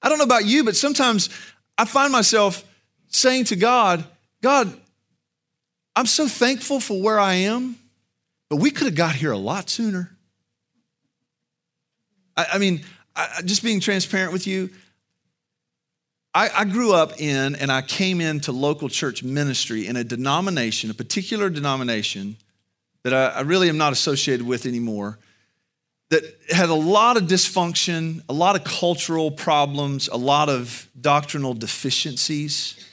I 0.03 0.09
don't 0.09 0.19
know 0.19 0.25
about 0.25 0.47
you, 0.47 0.65
but 0.65 0.77
sometimes 0.77 1.29
I 1.77 1.85
find 1.85 2.13
myself 2.13 2.65
saying 3.09 3.45
to 3.47 3.57
God, 3.57 4.05
God, 4.43 4.73
I'm 5.95 6.07
so 6.07 6.29
thankful 6.29 6.81
for 6.81 7.01
where 7.01 7.19
I 7.19 7.35
am, 7.35 7.77
but 8.49 8.57
we 8.57 8.71
could 8.71 8.87
have 8.87 8.95
got 8.95 9.15
here 9.15 9.33
a 9.33 9.39
lot 9.39 9.69
sooner. 9.69 10.11
I, 12.37 12.47
I 12.55 12.59
mean, 12.59 12.83
I, 13.15 13.43
just 13.45 13.63
being 13.63 13.81
transparent 13.81 14.33
with 14.33 14.47
you, 14.47 14.71
I, 16.33 16.49
I, 16.55 16.65
grew 16.65 16.93
up 16.93 17.21
in 17.21 17.57
and 17.57 17.73
I 17.73 17.83
came 17.83 18.21
into 18.21 18.53
local 18.53 18.89
church 18.89 19.25
ministry 19.25 19.89
in 19.89 19.97
a 19.97 20.05
denomination, 20.05 20.89
a 20.89 20.95
particular 20.95 21.51
denomination 21.51 22.37
that 23.03 23.13
I, 23.13 23.39
I 23.39 23.41
really 23.41 23.69
am 23.69 23.77
not 23.77 23.93
associated 23.93 24.47
with 24.47 24.65
anymore 24.65 25.19
that 26.11 26.25
had 26.51 26.69
a 26.69 26.75
lot 26.75 27.17
of 27.17 27.25
dysfunction, 27.25 28.23
a 28.29 28.33
lot 28.33 28.57
of 28.57 28.65
cultural 28.65 29.31
problems, 29.31 30.09
a 30.09 30.17
lot 30.17 30.49
of 30.49 30.89
doctrinal 31.01 31.55
deficiencies 31.55 32.85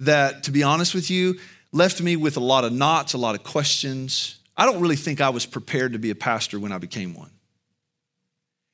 that, 0.00 0.44
to 0.44 0.52
be 0.52 0.62
honest 0.62 0.94
with 0.94 1.10
you, 1.10 1.38
left 1.72 2.00
me 2.00 2.16
with 2.16 2.36
a 2.36 2.40
lot 2.40 2.64
of 2.64 2.72
knots, 2.72 3.14
a 3.14 3.18
lot 3.18 3.34
of 3.34 3.42
questions. 3.42 4.38
I 4.56 4.66
don't 4.66 4.80
really 4.80 4.96
think 4.96 5.20
I 5.20 5.30
was 5.30 5.46
prepared 5.46 5.94
to 5.94 5.98
be 5.98 6.10
a 6.10 6.14
pastor 6.14 6.60
when 6.60 6.70
I 6.70 6.78
became 6.78 7.14
one. 7.14 7.30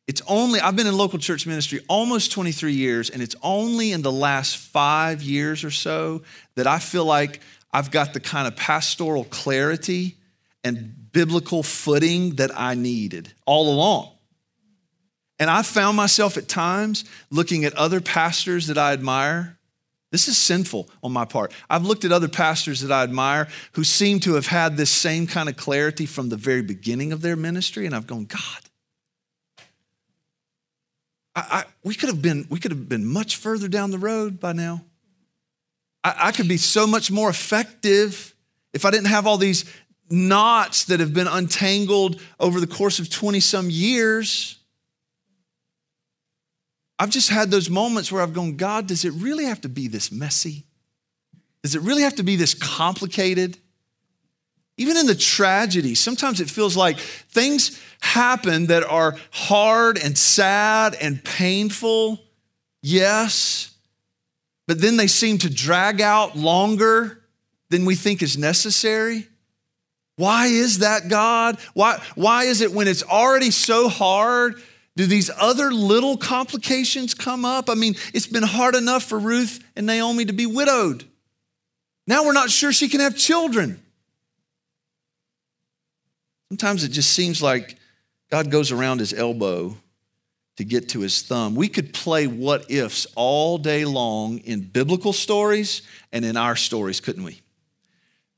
It's 0.06 0.20
only, 0.26 0.60
I've 0.60 0.76
been 0.76 0.86
in 0.86 0.96
local 0.96 1.18
church 1.18 1.46
ministry 1.46 1.80
almost 1.88 2.32
23 2.32 2.74
years, 2.74 3.08
and 3.08 3.22
it's 3.22 3.36
only 3.42 3.92
in 3.92 4.02
the 4.02 4.12
last 4.12 4.56
five 4.56 5.22
years 5.22 5.64
or 5.64 5.70
so 5.70 6.22
that 6.56 6.66
I 6.66 6.78
feel 6.78 7.06
like 7.06 7.40
I've 7.72 7.90
got 7.90 8.12
the 8.12 8.20
kind 8.20 8.46
of 8.46 8.54
pastoral 8.54 9.24
clarity 9.24 10.16
and 10.62 11.03
biblical 11.14 11.62
footing 11.62 12.34
that 12.34 12.50
I 12.54 12.74
needed 12.74 13.32
all 13.46 13.72
along. 13.72 14.10
And 15.38 15.48
I 15.48 15.62
found 15.62 15.96
myself 15.96 16.36
at 16.36 16.48
times 16.48 17.04
looking 17.30 17.64
at 17.64 17.72
other 17.74 18.00
pastors 18.00 18.66
that 18.66 18.76
I 18.76 18.92
admire. 18.92 19.58
This 20.12 20.28
is 20.28 20.36
sinful 20.36 20.90
on 21.02 21.12
my 21.12 21.24
part. 21.24 21.52
I've 21.70 21.84
looked 21.84 22.04
at 22.04 22.12
other 22.12 22.28
pastors 22.28 22.82
that 22.82 22.92
I 22.92 23.02
admire 23.02 23.48
who 23.72 23.82
seem 23.82 24.20
to 24.20 24.34
have 24.34 24.46
had 24.46 24.76
this 24.76 24.90
same 24.90 25.26
kind 25.26 25.48
of 25.48 25.56
clarity 25.56 26.06
from 26.06 26.28
the 26.28 26.36
very 26.36 26.62
beginning 26.62 27.12
of 27.12 27.20
their 27.20 27.34
ministry, 27.36 27.86
and 27.86 27.94
I've 27.94 28.06
gone, 28.06 28.26
God, 28.26 28.70
I, 31.34 31.40
I, 31.50 31.64
we 31.82 31.94
could 31.94 32.10
have 32.10 32.22
been 32.22 32.46
we 32.48 32.60
could 32.60 32.70
have 32.70 32.88
been 32.88 33.04
much 33.04 33.36
further 33.36 33.66
down 33.66 33.90
the 33.90 33.98
road 33.98 34.38
by 34.38 34.52
now. 34.52 34.84
I, 36.04 36.14
I 36.28 36.32
could 36.32 36.48
be 36.48 36.58
so 36.58 36.86
much 36.86 37.10
more 37.10 37.28
effective 37.28 38.34
if 38.72 38.84
I 38.84 38.90
didn't 38.90 39.06
have 39.06 39.26
all 39.26 39.36
these 39.36 39.64
knots 40.14 40.84
that 40.84 41.00
have 41.00 41.12
been 41.12 41.26
untangled 41.26 42.20
over 42.38 42.60
the 42.60 42.66
course 42.66 42.98
of 42.98 43.10
20 43.10 43.40
some 43.40 43.68
years. 43.68 44.58
I've 46.98 47.10
just 47.10 47.28
had 47.28 47.50
those 47.50 47.68
moments 47.68 48.12
where 48.12 48.22
I've 48.22 48.32
gone, 48.32 48.56
God, 48.56 48.86
does 48.86 49.04
it 49.04 49.12
really 49.14 49.44
have 49.44 49.60
to 49.62 49.68
be 49.68 49.88
this 49.88 50.12
messy? 50.12 50.64
Does 51.62 51.74
it 51.74 51.82
really 51.82 52.02
have 52.02 52.14
to 52.16 52.22
be 52.22 52.36
this 52.36 52.54
complicated? 52.54 53.58
Even 54.76 54.96
in 54.96 55.06
the 55.06 55.14
tragedy, 55.14 55.94
sometimes 55.94 56.40
it 56.40 56.50
feels 56.50 56.76
like 56.76 56.98
things 56.98 57.80
happen 58.00 58.66
that 58.66 58.84
are 58.84 59.16
hard 59.30 59.98
and 59.98 60.16
sad 60.16 60.96
and 61.00 61.22
painful, 61.24 62.20
yes, 62.82 63.74
but 64.66 64.80
then 64.80 64.96
they 64.96 65.06
seem 65.06 65.38
to 65.38 65.50
drag 65.52 66.00
out 66.00 66.36
longer 66.36 67.22
than 67.70 67.84
we 67.84 67.94
think 67.94 68.22
is 68.22 68.36
necessary. 68.36 69.28
Why 70.16 70.46
is 70.46 70.78
that, 70.78 71.08
God? 71.08 71.58
Why, 71.74 72.00
why 72.14 72.44
is 72.44 72.60
it 72.60 72.72
when 72.72 72.86
it's 72.86 73.02
already 73.02 73.50
so 73.50 73.88
hard? 73.88 74.60
Do 74.96 75.06
these 75.06 75.30
other 75.40 75.72
little 75.72 76.16
complications 76.16 77.14
come 77.14 77.44
up? 77.44 77.68
I 77.68 77.74
mean, 77.74 77.96
it's 78.12 78.28
been 78.28 78.44
hard 78.44 78.76
enough 78.76 79.02
for 79.02 79.18
Ruth 79.18 79.62
and 79.74 79.86
Naomi 79.86 80.24
to 80.24 80.32
be 80.32 80.46
widowed. 80.46 81.04
Now 82.06 82.24
we're 82.24 82.32
not 82.32 82.50
sure 82.50 82.72
she 82.72 82.88
can 82.88 83.00
have 83.00 83.16
children. 83.16 83.80
Sometimes 86.48 86.84
it 86.84 86.90
just 86.90 87.10
seems 87.10 87.42
like 87.42 87.76
God 88.30 88.50
goes 88.50 88.70
around 88.70 89.00
his 89.00 89.12
elbow 89.12 89.76
to 90.56 90.64
get 90.64 90.90
to 90.90 91.00
his 91.00 91.22
thumb. 91.22 91.56
We 91.56 91.66
could 91.66 91.92
play 91.92 92.28
what 92.28 92.70
ifs 92.70 93.06
all 93.16 93.58
day 93.58 93.84
long 93.84 94.38
in 94.38 94.60
biblical 94.60 95.12
stories 95.12 95.82
and 96.12 96.24
in 96.24 96.36
our 96.36 96.54
stories, 96.54 97.00
couldn't 97.00 97.24
we? 97.24 97.40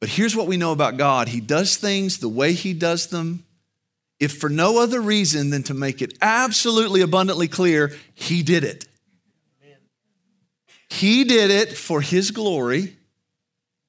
But 0.00 0.10
here's 0.10 0.36
what 0.36 0.46
we 0.46 0.56
know 0.56 0.72
about 0.72 0.96
God 0.96 1.28
He 1.28 1.40
does 1.40 1.76
things 1.76 2.18
the 2.18 2.28
way 2.28 2.52
He 2.52 2.72
does 2.72 3.08
them, 3.08 3.44
if 4.20 4.38
for 4.38 4.48
no 4.48 4.80
other 4.80 5.00
reason 5.00 5.50
than 5.50 5.62
to 5.64 5.74
make 5.74 6.02
it 6.02 6.16
absolutely 6.20 7.00
abundantly 7.00 7.48
clear 7.48 7.94
He 8.14 8.42
did 8.42 8.64
it. 8.64 8.86
He 10.88 11.24
did 11.24 11.50
it 11.50 11.76
for 11.76 12.00
His 12.00 12.30
glory, 12.30 12.96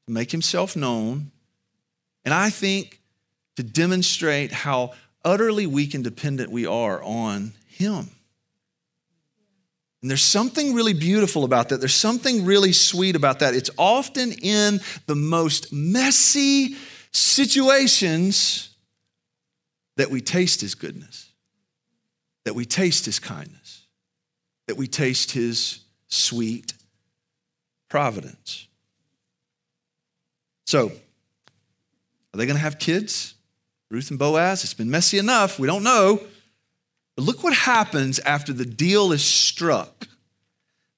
to 0.06 0.14
make 0.14 0.32
Himself 0.32 0.76
known, 0.76 1.32
and 2.26 2.34
I 2.34 2.50
think 2.50 3.00
to 3.56 3.64
demonstrate 3.64 4.52
how 4.52 4.94
utterly 5.24 5.66
weak 5.66 5.94
and 5.94 6.04
dependent 6.04 6.52
we 6.52 6.66
are 6.66 7.02
on 7.04 7.54
Him. 7.68 8.12
And 10.02 10.12
there's 10.12 10.24
something 10.24 10.74
really 10.74 10.94
beautiful 10.94 11.44
about 11.44 11.70
that. 11.70 11.80
There's 11.80 11.96
something 11.96 12.46
really 12.46 12.72
sweet 12.72 13.16
about 13.16 13.40
that. 13.40 13.56
It's 13.56 13.72
often 13.78 14.32
in 14.32 14.80
the 15.08 15.16
most 15.16 15.74
messy 15.74 16.76
situations 17.12 18.70
that 19.96 20.12
we 20.12 20.22
taste 20.22 20.62
His 20.62 20.76
goodness, 20.76 21.32
that 22.46 22.54
we 22.54 22.64
taste 22.64 23.06
His 23.06 23.20
kindness, 23.20 23.88
that 24.68 24.78
we 24.78 24.88
taste 24.88 25.32
His 25.32 25.80
sweet 26.08 26.74
providence. 27.90 28.68
So, 30.68 30.92
are 32.34 32.38
they 32.38 32.46
going 32.46 32.58
to 32.58 32.62
have 32.62 32.78
kids? 32.78 33.34
Ruth 33.90 34.12
and 34.12 34.20
Boaz? 34.20 34.64
It's 34.64 34.74
been 34.74 34.92
messy 34.92 35.18
enough. 35.18 35.58
We 35.58 35.66
don't 35.66 35.84
know. 35.84 36.22
But 37.18 37.26
look 37.26 37.44
what 37.44 37.54
happens 37.54 38.20
after 38.20 38.54
the 38.54 38.64
deal 38.64 39.12
is 39.12 39.24
struck. 39.26 40.08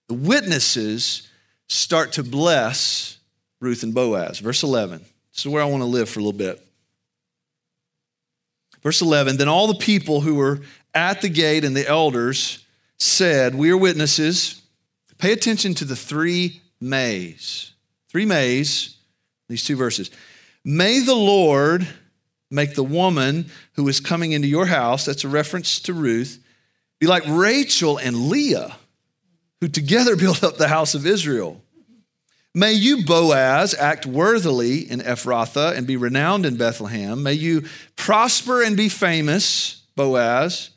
The 0.10 0.16
witnesses 0.16 1.28
start 1.68 2.12
to 2.14 2.24
bless 2.24 3.18
Ruth 3.62 3.84
and 3.84 3.94
Boaz. 3.94 4.40
Verse 4.40 4.62
11. 4.62 5.00
This 5.00 5.46
is 5.46 5.48
where 5.48 5.64
I 5.64 5.66
want 5.66 5.82
to 5.82 5.88
live 5.88 6.10
for 6.10 6.20
a 6.20 6.24
little 6.24 6.38
bit. 6.38 6.62
Verse 8.84 9.02
11 9.02 9.38
Then 9.38 9.48
all 9.48 9.68
the 9.68 9.76
people 9.76 10.20
who 10.20 10.36
were 10.36 10.60
at 10.94 11.22
the 11.22 11.30
gate 11.30 11.64
and 11.64 11.76
the 11.76 11.88
elders 11.88 12.66
said, 12.98 13.56
We 13.56 13.72
are 13.72 13.78
witnesses. 13.78 14.62
Pay 15.20 15.32
attention 15.32 15.74
to 15.76 15.86
the 15.86 15.96
three 15.96 16.62
mays. 16.82 17.72
Three 18.10 18.26
mays, 18.26 18.98
these 19.48 19.64
two 19.64 19.78
verses. 19.78 20.12
May 20.66 21.00
the 21.00 21.16
Lord 21.16 21.88
make 22.52 22.76
the 22.76 22.84
woman 22.84 23.50
who 23.74 23.88
is 23.88 24.00
coming 24.00 24.32
into 24.32 24.48
your 24.48 24.66
house, 24.66 25.06
that's 25.06 25.24
a 25.24 25.30
reference 25.30 25.80
to 25.82 25.94
Ruth, 25.94 26.44
be 27.00 27.08
like 27.08 27.24
Rachel 27.28 27.98
and 27.98 28.30
Leah, 28.30 28.78
who 29.62 29.68
together 29.68 30.16
built 30.18 30.44
up 30.44 30.58
the 30.58 30.68
house 30.68 30.96
of 30.96 31.06
Israel. 31.06 31.62
May 32.56 32.74
you, 32.74 33.06
Boaz, 33.06 33.76
act 33.76 34.06
worthily 34.08 34.80
in 34.80 35.02
Ephrathah 35.02 35.78
and 35.78 35.86
be 35.86 35.98
renowned 35.98 36.46
in 36.46 36.58
Bethlehem. 36.58 37.22
May 37.22 37.34
you 37.34 37.66
prosper 37.96 38.64
and 38.64 38.76
be 38.76 38.90
famous, 38.90 39.84
Boaz. 39.96 40.72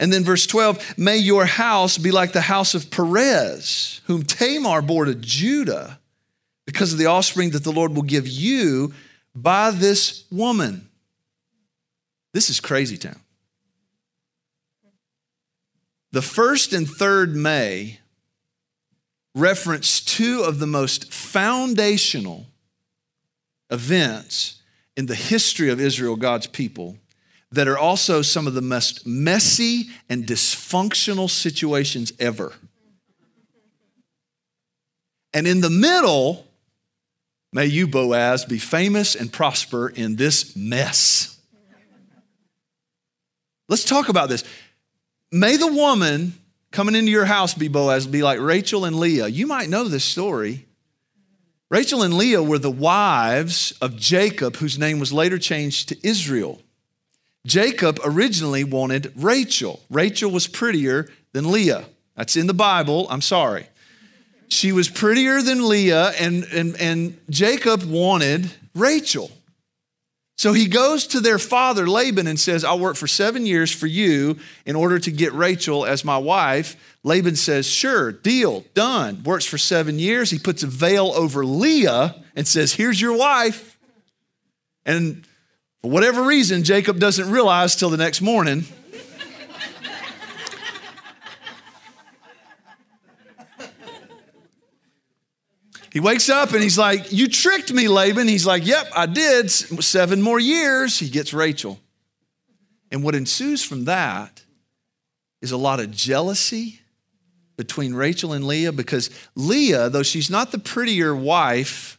And 0.00 0.12
then 0.12 0.24
verse 0.24 0.46
12, 0.46 0.98
may 0.98 1.16
your 1.16 1.44
house 1.44 1.98
be 1.98 2.10
like 2.10 2.32
the 2.32 2.40
house 2.40 2.74
of 2.74 2.90
Perez, 2.90 4.00
whom 4.06 4.22
Tamar 4.22 4.82
bore 4.82 5.04
to 5.04 5.14
Judah, 5.14 5.98
because 6.66 6.92
of 6.92 6.98
the 6.98 7.06
offspring 7.06 7.50
that 7.50 7.64
the 7.64 7.72
Lord 7.72 7.94
will 7.94 8.02
give 8.02 8.28
you 8.28 8.92
by 9.34 9.70
this 9.70 10.24
woman. 10.30 10.87
This 12.38 12.50
is 12.50 12.60
crazy 12.60 12.96
town. 12.96 13.18
The 16.12 16.22
first 16.22 16.72
and 16.72 16.88
third 16.88 17.34
May 17.34 17.98
reference 19.34 20.00
two 20.00 20.44
of 20.44 20.60
the 20.60 20.66
most 20.68 21.12
foundational 21.12 22.46
events 23.70 24.62
in 24.96 25.06
the 25.06 25.16
history 25.16 25.68
of 25.68 25.80
Israel, 25.80 26.14
God's 26.14 26.46
people, 26.46 26.98
that 27.50 27.66
are 27.66 27.76
also 27.76 28.22
some 28.22 28.46
of 28.46 28.54
the 28.54 28.62
most 28.62 29.04
messy 29.04 29.88
and 30.08 30.24
dysfunctional 30.24 31.28
situations 31.28 32.12
ever. 32.20 32.52
And 35.34 35.48
in 35.48 35.60
the 35.60 35.70
middle, 35.70 36.46
may 37.52 37.66
you, 37.66 37.88
Boaz, 37.88 38.44
be 38.44 38.58
famous 38.58 39.16
and 39.16 39.32
prosper 39.32 39.88
in 39.88 40.14
this 40.14 40.54
mess. 40.54 41.34
Let's 43.68 43.84
talk 43.84 44.08
about 44.08 44.28
this. 44.28 44.44
May 45.30 45.56
the 45.56 45.72
woman 45.72 46.32
coming 46.70 46.94
into 46.94 47.10
your 47.10 47.26
house 47.26 47.54
be 47.54 47.68
Boaz 47.68 48.06
be 48.06 48.22
like 48.22 48.40
Rachel 48.40 48.84
and 48.84 48.98
Leah. 48.98 49.28
You 49.28 49.46
might 49.46 49.68
know 49.68 49.84
this 49.84 50.04
story. 50.04 50.66
Rachel 51.70 52.02
and 52.02 52.14
Leah 52.14 52.42
were 52.42 52.58
the 52.58 52.70
wives 52.70 53.72
of 53.82 53.96
Jacob, 53.96 54.56
whose 54.56 54.78
name 54.78 54.98
was 54.98 55.12
later 55.12 55.38
changed 55.38 55.90
to 55.90 56.06
Israel. 56.06 56.62
Jacob 57.46 58.00
originally 58.04 58.64
wanted 58.64 59.12
Rachel. 59.14 59.80
Rachel 59.90 60.30
was 60.30 60.46
prettier 60.46 61.08
than 61.32 61.50
Leah. 61.50 61.84
That's 62.16 62.36
in 62.36 62.46
the 62.46 62.54
Bible. 62.54 63.06
I'm 63.10 63.20
sorry. 63.20 63.66
She 64.48 64.72
was 64.72 64.88
prettier 64.88 65.42
than 65.42 65.68
Leah, 65.68 66.12
and, 66.18 66.44
and, 66.44 66.74
and 66.80 67.20
Jacob 67.28 67.82
wanted 67.84 68.50
Rachel. 68.74 69.30
So 70.38 70.52
he 70.52 70.68
goes 70.68 71.08
to 71.08 71.20
their 71.20 71.40
father, 71.40 71.88
Laban, 71.88 72.28
and 72.28 72.38
says, 72.38 72.64
I'll 72.64 72.78
work 72.78 72.94
for 72.94 73.08
seven 73.08 73.44
years 73.44 73.72
for 73.72 73.88
you 73.88 74.38
in 74.64 74.76
order 74.76 75.00
to 75.00 75.10
get 75.10 75.32
Rachel 75.32 75.84
as 75.84 76.04
my 76.04 76.16
wife. 76.16 76.76
Laban 77.02 77.34
says, 77.34 77.66
Sure, 77.66 78.12
deal, 78.12 78.64
done. 78.72 79.24
Works 79.24 79.46
for 79.46 79.58
seven 79.58 79.98
years. 79.98 80.30
He 80.30 80.38
puts 80.38 80.62
a 80.62 80.68
veil 80.68 81.10
over 81.16 81.44
Leah 81.44 82.14
and 82.36 82.46
says, 82.46 82.72
Here's 82.72 83.00
your 83.00 83.18
wife. 83.18 83.76
And 84.86 85.26
for 85.82 85.90
whatever 85.90 86.22
reason, 86.22 86.62
Jacob 86.62 87.00
doesn't 87.00 87.28
realize 87.28 87.74
till 87.74 87.90
the 87.90 87.96
next 87.96 88.20
morning 88.20 88.64
He 95.92 96.00
wakes 96.00 96.28
up 96.28 96.52
and 96.52 96.62
he's 96.62 96.78
like, 96.78 97.12
You 97.12 97.28
tricked 97.28 97.72
me, 97.72 97.88
Laban. 97.88 98.28
He's 98.28 98.46
like, 98.46 98.66
Yep, 98.66 98.88
I 98.94 99.06
did. 99.06 99.50
Seven 99.50 100.22
more 100.22 100.40
years. 100.40 100.98
He 100.98 101.08
gets 101.08 101.32
Rachel. 101.32 101.78
And 102.90 103.02
what 103.02 103.14
ensues 103.14 103.62
from 103.62 103.84
that 103.84 104.42
is 105.40 105.52
a 105.52 105.56
lot 105.56 105.80
of 105.80 105.90
jealousy 105.90 106.80
between 107.56 107.92
Rachel 107.94 108.32
and 108.32 108.46
Leah 108.46 108.72
because 108.72 109.10
Leah, 109.34 109.88
though 109.90 110.02
she's 110.02 110.30
not 110.30 110.52
the 110.52 110.58
prettier 110.58 111.14
wife, 111.14 111.98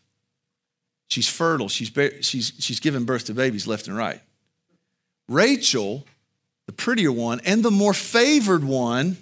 she's 1.07 1.27
fertile. 1.27 1.69
She's, 1.69 1.91
she's, 2.21 2.53
she's 2.59 2.79
given 2.79 3.05
birth 3.05 3.25
to 3.25 3.33
babies 3.33 3.67
left 3.67 3.87
and 3.87 3.95
right. 3.95 4.21
Rachel, 5.27 6.05
the 6.65 6.71
prettier 6.71 7.11
one, 7.11 7.39
and 7.45 7.61
the 7.61 7.71
more 7.71 7.93
favored 7.93 8.63
one, 8.63 9.17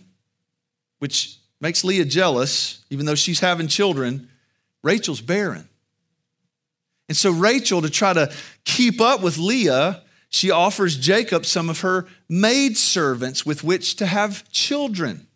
which 0.99 1.38
makes 1.60 1.84
Leah 1.84 2.06
jealous, 2.06 2.86
even 2.89 3.06
though 3.06 3.15
she's 3.15 3.39
having 3.39 3.67
children, 3.67 4.30
Rachel's 4.88 5.19
barren. 5.19 5.67
And 7.10 7.17
so 7.17 7.30
Rachel, 7.32 7.82
to 7.82 7.89
try 7.89 8.13
to 8.13 8.34
keep 8.63 9.02
up 9.02 9.21
with 9.21 9.38
Leah, 9.38 10.02
she 10.30 10.50
offers 10.50 10.95
Jacob 10.95 11.45
some 11.45 11.69
of 11.69 11.82
her 11.82 12.08
maidservants 12.30 13.45
with 13.45 13.65
which 13.65 13.97
to 13.97 14.06
have 14.06 14.50
children. 14.50 15.28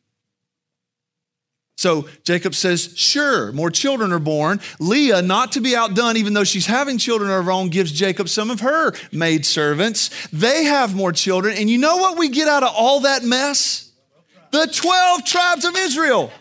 So 1.77 2.07
Jacob 2.23 2.55
says, 2.55 2.93
Sure, 2.95 3.51
more 3.51 3.69
children 3.69 4.13
are 4.13 4.19
born. 4.19 4.61
Leah, 4.79 5.21
not 5.21 5.53
to 5.53 5.61
be 5.61 5.75
outdone, 5.75 6.15
even 6.15 6.33
though 6.33 6.43
she's 6.45 6.67
having 6.67 6.97
children 6.97 7.29
of 7.29 7.45
her 7.45 7.51
own, 7.51 7.69
gives 7.69 7.91
Jacob 7.91 8.29
some 8.29 8.51
of 8.51 8.61
her 8.61 8.93
maidservants. 9.11 10.27
They 10.31 10.63
have 10.65 10.95
more 10.95 11.11
children. 11.11 11.57
And 11.57 11.69
you 11.69 11.77
know 11.77 11.97
what 11.97 12.17
we 12.17 12.29
get 12.29 12.47
out 12.47 12.63
of 12.63 12.73
all 12.73 13.01
that 13.01 13.23
mess? 13.23 13.91
The 14.51 14.67
12 14.67 15.25
tribes 15.25 15.65
of 15.65 15.75
Israel. 15.75 16.31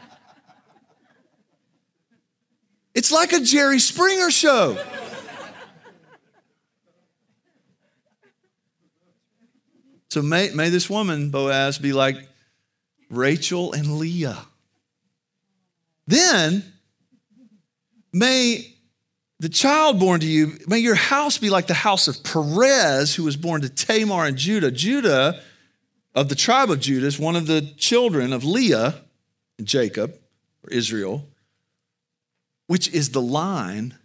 It's 2.94 3.12
like 3.12 3.32
a 3.32 3.40
Jerry 3.40 3.78
Springer 3.78 4.30
show. 4.30 4.76
So 10.08 10.22
may, 10.22 10.50
may 10.50 10.70
this 10.70 10.90
woman, 10.90 11.30
Boaz, 11.30 11.78
be 11.78 11.92
like 11.92 12.16
Rachel 13.10 13.72
and 13.72 13.98
Leah. 13.98 14.44
Then 16.08 16.64
may 18.12 18.74
the 19.38 19.48
child 19.48 20.00
born 20.00 20.18
to 20.20 20.26
you, 20.26 20.58
may 20.66 20.78
your 20.78 20.96
house 20.96 21.38
be 21.38 21.48
like 21.48 21.68
the 21.68 21.74
house 21.74 22.08
of 22.08 22.24
Perez, 22.24 23.14
who 23.14 23.22
was 23.22 23.36
born 23.36 23.62
to 23.62 23.68
Tamar 23.68 24.26
and 24.26 24.36
Judah. 24.36 24.72
Judah, 24.72 25.40
of 26.12 26.28
the 26.28 26.34
tribe 26.34 26.70
of 26.70 26.80
Judah, 26.80 27.06
is 27.06 27.20
one 27.20 27.36
of 27.36 27.46
the 27.46 27.62
children 27.76 28.32
of 28.32 28.42
Leah 28.42 28.96
and 29.58 29.66
Jacob, 29.68 30.18
or 30.64 30.70
Israel 30.70 31.29
which 32.70 32.86
is 32.94 33.10
the 33.10 33.20
line 33.20 33.98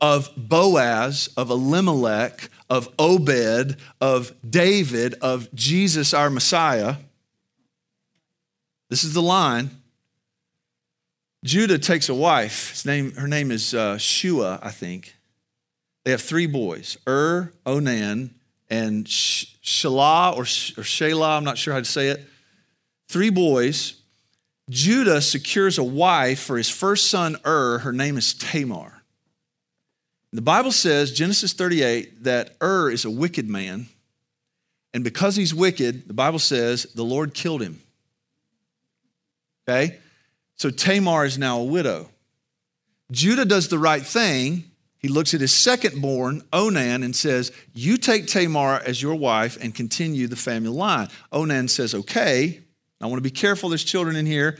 of 0.00 0.30
Boaz, 0.36 1.28
of 1.36 1.50
Elimelech, 1.50 2.48
of 2.70 2.88
Obed, 3.00 3.76
of 4.00 4.32
David, 4.48 5.14
of 5.14 5.52
Jesus, 5.52 6.14
our 6.14 6.30
Messiah. 6.30 6.94
This 8.90 9.02
is 9.02 9.12
the 9.12 9.20
line. 9.20 9.70
Judah 11.42 11.80
takes 11.80 12.08
a 12.08 12.14
wife. 12.14 12.70
His 12.70 12.86
name, 12.86 13.10
her 13.16 13.26
name 13.26 13.50
is 13.50 13.74
uh, 13.74 13.98
Shua, 13.98 14.60
I 14.62 14.70
think. 14.70 15.16
They 16.04 16.12
have 16.12 16.22
three 16.22 16.46
boys 16.46 16.96
Ur, 17.08 17.52
Onan, 17.66 18.36
and 18.70 19.04
Shelah 19.04 20.36
or, 20.36 20.42
or 20.42 20.84
Shelah, 20.84 21.38
I'm 21.38 21.42
not 21.42 21.58
sure 21.58 21.74
how 21.74 21.80
to 21.80 21.84
say 21.84 22.10
it. 22.10 22.24
Three 23.08 23.30
boys. 23.30 24.00
Judah 24.70 25.20
secures 25.20 25.78
a 25.78 25.84
wife 25.84 26.40
for 26.40 26.56
his 26.56 26.70
first 26.70 27.10
son 27.10 27.36
Ur. 27.46 27.78
Her 27.78 27.92
name 27.92 28.16
is 28.16 28.32
Tamar. 28.32 29.02
The 30.32 30.42
Bible 30.42 30.72
says, 30.72 31.12
Genesis 31.12 31.52
38, 31.52 32.24
that 32.24 32.56
Ur 32.62 32.90
is 32.90 33.04
a 33.04 33.10
wicked 33.10 33.48
man. 33.48 33.86
And 34.92 35.04
because 35.04 35.36
he's 35.36 35.54
wicked, 35.54 36.08
the 36.08 36.14
Bible 36.14 36.38
says 36.38 36.84
the 36.94 37.04
Lord 37.04 37.34
killed 37.34 37.62
him. 37.62 37.80
Okay? 39.68 39.98
So 40.56 40.70
Tamar 40.70 41.24
is 41.24 41.38
now 41.38 41.60
a 41.60 41.64
widow. 41.64 42.08
Judah 43.10 43.44
does 43.44 43.68
the 43.68 43.78
right 43.78 44.04
thing. 44.04 44.64
He 44.98 45.08
looks 45.08 45.34
at 45.34 45.40
his 45.40 45.52
second 45.52 46.00
born, 46.00 46.42
Onan, 46.52 47.02
and 47.02 47.14
says, 47.14 47.52
You 47.74 47.96
take 47.96 48.26
Tamar 48.26 48.80
as 48.84 49.02
your 49.02 49.14
wife 49.16 49.58
and 49.62 49.74
continue 49.74 50.26
the 50.26 50.36
family 50.36 50.70
line. 50.70 51.08
Onan 51.30 51.68
says, 51.68 51.94
Okay. 51.94 52.63
I 53.04 53.06
want 53.06 53.18
to 53.18 53.22
be 53.22 53.30
careful, 53.30 53.68
there's 53.68 53.84
children 53.84 54.16
in 54.16 54.24
here. 54.24 54.58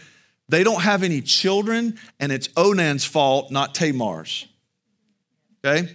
They 0.50 0.62
don't 0.62 0.82
have 0.82 1.02
any 1.02 1.22
children, 1.22 1.98
and 2.20 2.30
it's 2.30 2.50
Onan's 2.58 3.02
fault, 3.02 3.50
not 3.50 3.74
Tamar's. 3.74 4.46
Okay? 5.64 5.88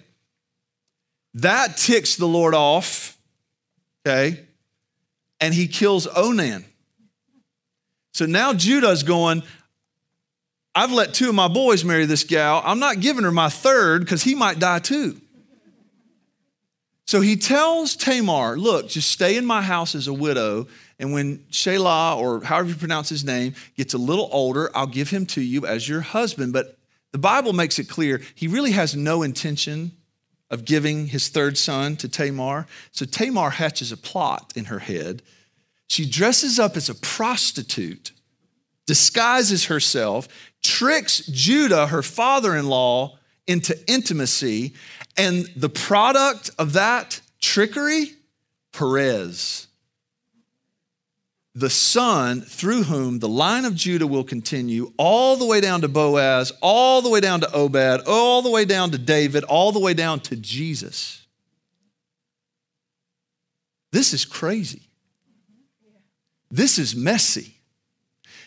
That 1.35 1.77
ticks 1.77 2.15
the 2.15 2.27
Lord 2.27 2.55
off, 2.55 3.19
okay? 4.03 4.39
And 5.39 5.53
he 5.53 5.67
kills 5.67 6.07
Onan. 6.07 6.65
So 8.13 8.25
now 8.25 8.53
Judah's 8.53 9.03
going, 9.03 9.43
I've 10.73 10.91
let 10.91 11.13
two 11.13 11.29
of 11.29 11.35
my 11.35 11.47
boys 11.47 11.85
marry 11.85 12.05
this 12.05 12.23
gal. 12.23 12.63
I'm 12.65 12.79
not 12.79 12.99
giving 12.99 13.25
her 13.25 13.31
my 13.31 13.49
third 13.49 14.01
because 14.01 14.23
he 14.23 14.33
might 14.33 14.57
die 14.57 14.79
too. 14.79 15.21
So 17.05 17.21
he 17.21 17.35
tells 17.35 17.95
Tamar, 17.95 18.57
Look, 18.57 18.89
just 18.89 19.11
stay 19.11 19.37
in 19.37 19.45
my 19.45 19.61
house 19.61 19.93
as 19.93 20.07
a 20.07 20.13
widow. 20.13 20.67
And 20.99 21.13
when 21.13 21.39
Shelah, 21.49 22.17
or 22.17 22.43
however 22.43 22.69
you 22.69 22.75
pronounce 22.75 23.07
his 23.07 23.23
name, 23.23 23.53
gets 23.77 23.93
a 23.93 23.97
little 23.97 24.29
older, 24.31 24.69
I'll 24.75 24.85
give 24.85 25.09
him 25.09 25.25
to 25.27 25.41
you 25.41 25.65
as 25.65 25.87
your 25.87 26.01
husband. 26.01 26.51
But 26.51 26.77
the 27.11 27.17
Bible 27.17 27.53
makes 27.53 27.79
it 27.79 27.89
clear 27.89 28.21
he 28.35 28.47
really 28.47 28.71
has 28.71 28.95
no 28.95 29.23
intention 29.23 29.93
of 30.51 30.65
giving 30.65 31.07
his 31.07 31.29
third 31.29 31.57
son 31.57 31.95
to 31.97 32.09
Tamar. 32.09 32.67
So 32.91 33.05
Tamar 33.05 33.51
hatches 33.51 33.91
a 33.91 33.97
plot 33.97 34.51
in 34.55 34.65
her 34.65 34.79
head. 34.79 35.21
She 35.87 36.07
dresses 36.07 36.59
up 36.59 36.75
as 36.75 36.89
a 36.89 36.95
prostitute, 36.95 38.11
disguises 38.85 39.65
herself, 39.65 40.27
tricks 40.63 41.25
Judah, 41.27 41.87
her 41.87 42.03
father 42.03 42.55
in 42.55 42.67
law, 42.67 43.17
into 43.47 43.77
intimacy. 43.87 44.73
And 45.17 45.49
the 45.55 45.69
product 45.69 46.51
of 46.59 46.73
that 46.73 47.21
trickery, 47.41 48.13
Perez, 48.73 49.67
the 51.55 51.69
son 51.69 52.41
through 52.41 52.83
whom 52.83 53.19
the 53.19 53.27
line 53.27 53.65
of 53.65 53.75
Judah 53.75 54.07
will 54.07 54.23
continue 54.23 54.93
all 54.97 55.35
the 55.35 55.45
way 55.45 55.59
down 55.59 55.81
to 55.81 55.87
Boaz, 55.87 56.51
all 56.61 57.01
the 57.01 57.09
way 57.09 57.19
down 57.19 57.41
to 57.41 57.51
Obed, 57.51 58.07
all 58.07 58.41
the 58.41 58.49
way 58.49 58.65
down 58.65 58.91
to 58.91 58.97
David, 58.97 59.43
all 59.45 59.71
the 59.71 59.79
way 59.79 59.93
down 59.93 60.19
to 60.21 60.35
Jesus. 60.35 61.25
This 63.91 64.13
is 64.13 64.25
crazy. 64.25 64.83
This 66.51 66.77
is 66.77 66.95
messy. 66.95 67.55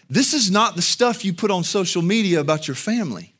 This 0.08 0.34
is 0.34 0.50
not 0.50 0.76
the 0.76 0.82
stuff 0.82 1.24
you 1.24 1.32
put 1.32 1.50
on 1.50 1.64
social 1.64 2.02
media 2.02 2.40
about 2.40 2.68
your 2.68 2.74
family. 2.74 3.34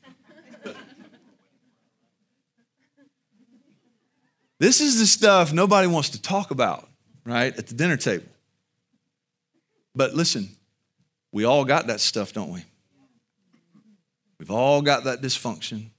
This 4.59 4.81
is 4.81 4.99
the 4.99 5.07
stuff 5.07 5.53
nobody 5.53 5.89
wants 5.89 6.11
to 6.11 6.23
talk 6.23 6.53
about, 6.53 6.89
right, 7.27 7.57
at 7.59 7.67
the 7.67 7.75
dinner 7.75 7.97
table. 7.97 8.32
But 9.95 10.15
listen, 10.15 10.49
we 11.33 11.45
all 11.45 11.65
got 11.65 11.87
that 11.89 12.01
stuff, 12.01 12.33
don't 12.33 12.53
we? 12.53 12.65
We've 14.39 14.51
all 14.51 14.83
got 14.83 15.05
that 15.05 15.23
dysfunction. 15.23 15.91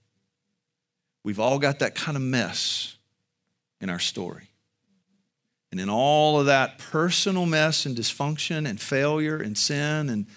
We've 1.24 1.40
all 1.40 1.60
got 1.60 1.80
that 1.80 1.96
kind 1.96 2.18
of 2.18 2.24
mess 2.24 2.98
in 3.80 3.90
our 3.90 4.00
story. 4.00 4.50
And 5.72 5.80
in 5.80 5.90
all 5.90 6.40
of 6.40 6.48
that 6.48 6.78
personal 6.78 7.46
mess 7.46 7.86
and 7.86 7.96
dysfunction 7.96 8.70
and 8.70 8.80
failure 8.80 9.38
and 9.38 9.58
sin 9.58 10.10
and 10.10 10.28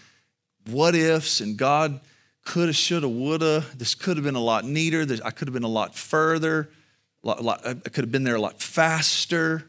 what 0.70 0.94
ifs 0.94 1.40
and 1.40 1.56
God 1.56 2.00
coulda, 2.46 2.72
shoulda, 2.72 3.08
woulda, 3.08 3.64
this 3.76 3.94
could 3.94 4.16
have 4.16 4.24
been 4.24 4.36
a 4.36 4.40
lot 4.40 4.64
neater. 4.64 5.04
I 5.24 5.30
could 5.30 5.48
have 5.48 5.52
been 5.52 5.64
a 5.64 5.68
lot 5.68 5.94
further. 5.94 6.70
I 7.24 7.74
could 7.74 8.04
have 8.04 8.12
been 8.12 8.24
there 8.24 8.36
a 8.36 8.40
lot 8.40 8.62
faster. 8.62 9.64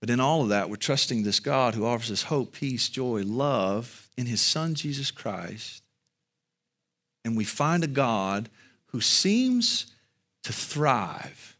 But 0.00 0.10
in 0.10 0.20
all 0.20 0.42
of 0.42 0.48
that, 0.50 0.70
we're 0.70 0.76
trusting 0.76 1.22
this 1.22 1.40
God 1.40 1.74
who 1.74 1.84
offers 1.84 2.10
us 2.10 2.24
hope, 2.24 2.52
peace, 2.52 2.88
joy, 2.88 3.22
love 3.24 4.08
in 4.16 4.26
his 4.26 4.40
Son, 4.40 4.74
Jesus 4.74 5.10
Christ. 5.10 5.82
And 7.24 7.36
we 7.36 7.44
find 7.44 7.82
a 7.82 7.88
God 7.88 8.48
who 8.86 9.00
seems 9.00 9.86
to 10.44 10.52
thrive 10.52 11.56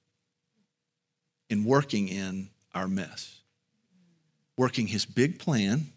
in 1.51 1.65
working 1.65 2.09
in 2.09 2.51
our 2.75 2.87
mess, 2.87 3.41
working 4.57 4.87
his 4.87 5.05
big 5.05 5.39
plan, 5.39 5.89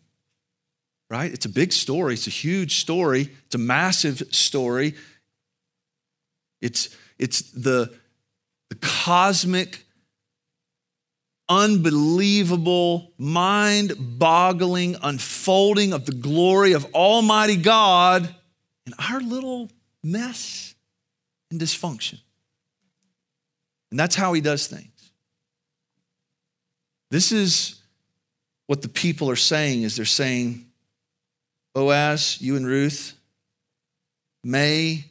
right? 1.10 1.32
It's 1.32 1.46
a 1.46 1.50
big 1.50 1.74
story, 1.74 2.16
it's 2.16 2.28
a 2.28 2.32
huge 2.32 2.80
story, 2.80 3.30
it's 3.46 3.56
a 3.56 3.60
massive 3.60 4.24
story. 4.32 4.96
It's, 6.62 6.96
it's 7.18 7.42
the, 7.52 7.92
the 8.70 8.76
cosmic 8.76 9.84
unbelievable, 11.52 13.12
mind 13.18 13.94
boggling 14.18 14.96
unfolding 15.04 15.92
of 15.92 16.06
the 16.06 16.14
glory 16.14 16.72
of 16.72 16.86
Almighty 16.96 17.58
God 17.58 18.34
in 18.86 18.94
our 18.98 19.20
little 19.20 19.70
mess 20.02 20.74
and 21.52 21.60
dysfunction. 21.60 22.20
And 23.92 24.00
that's 24.00 24.16
how 24.16 24.32
He 24.32 24.40
does 24.40 24.68
things. 24.68 25.12
This 27.10 27.34
is 27.34 27.82
what 28.68 28.82
the 28.82 28.88
people 28.88 29.30
are 29.30 29.36
saying 29.36 29.84
is 29.84 29.98
they're 29.98 30.06
saying, 30.06 30.66
Boaz, 31.76 32.38
you 32.40 32.56
and 32.56 32.66
Ruth, 32.66 33.14
may 34.42 35.04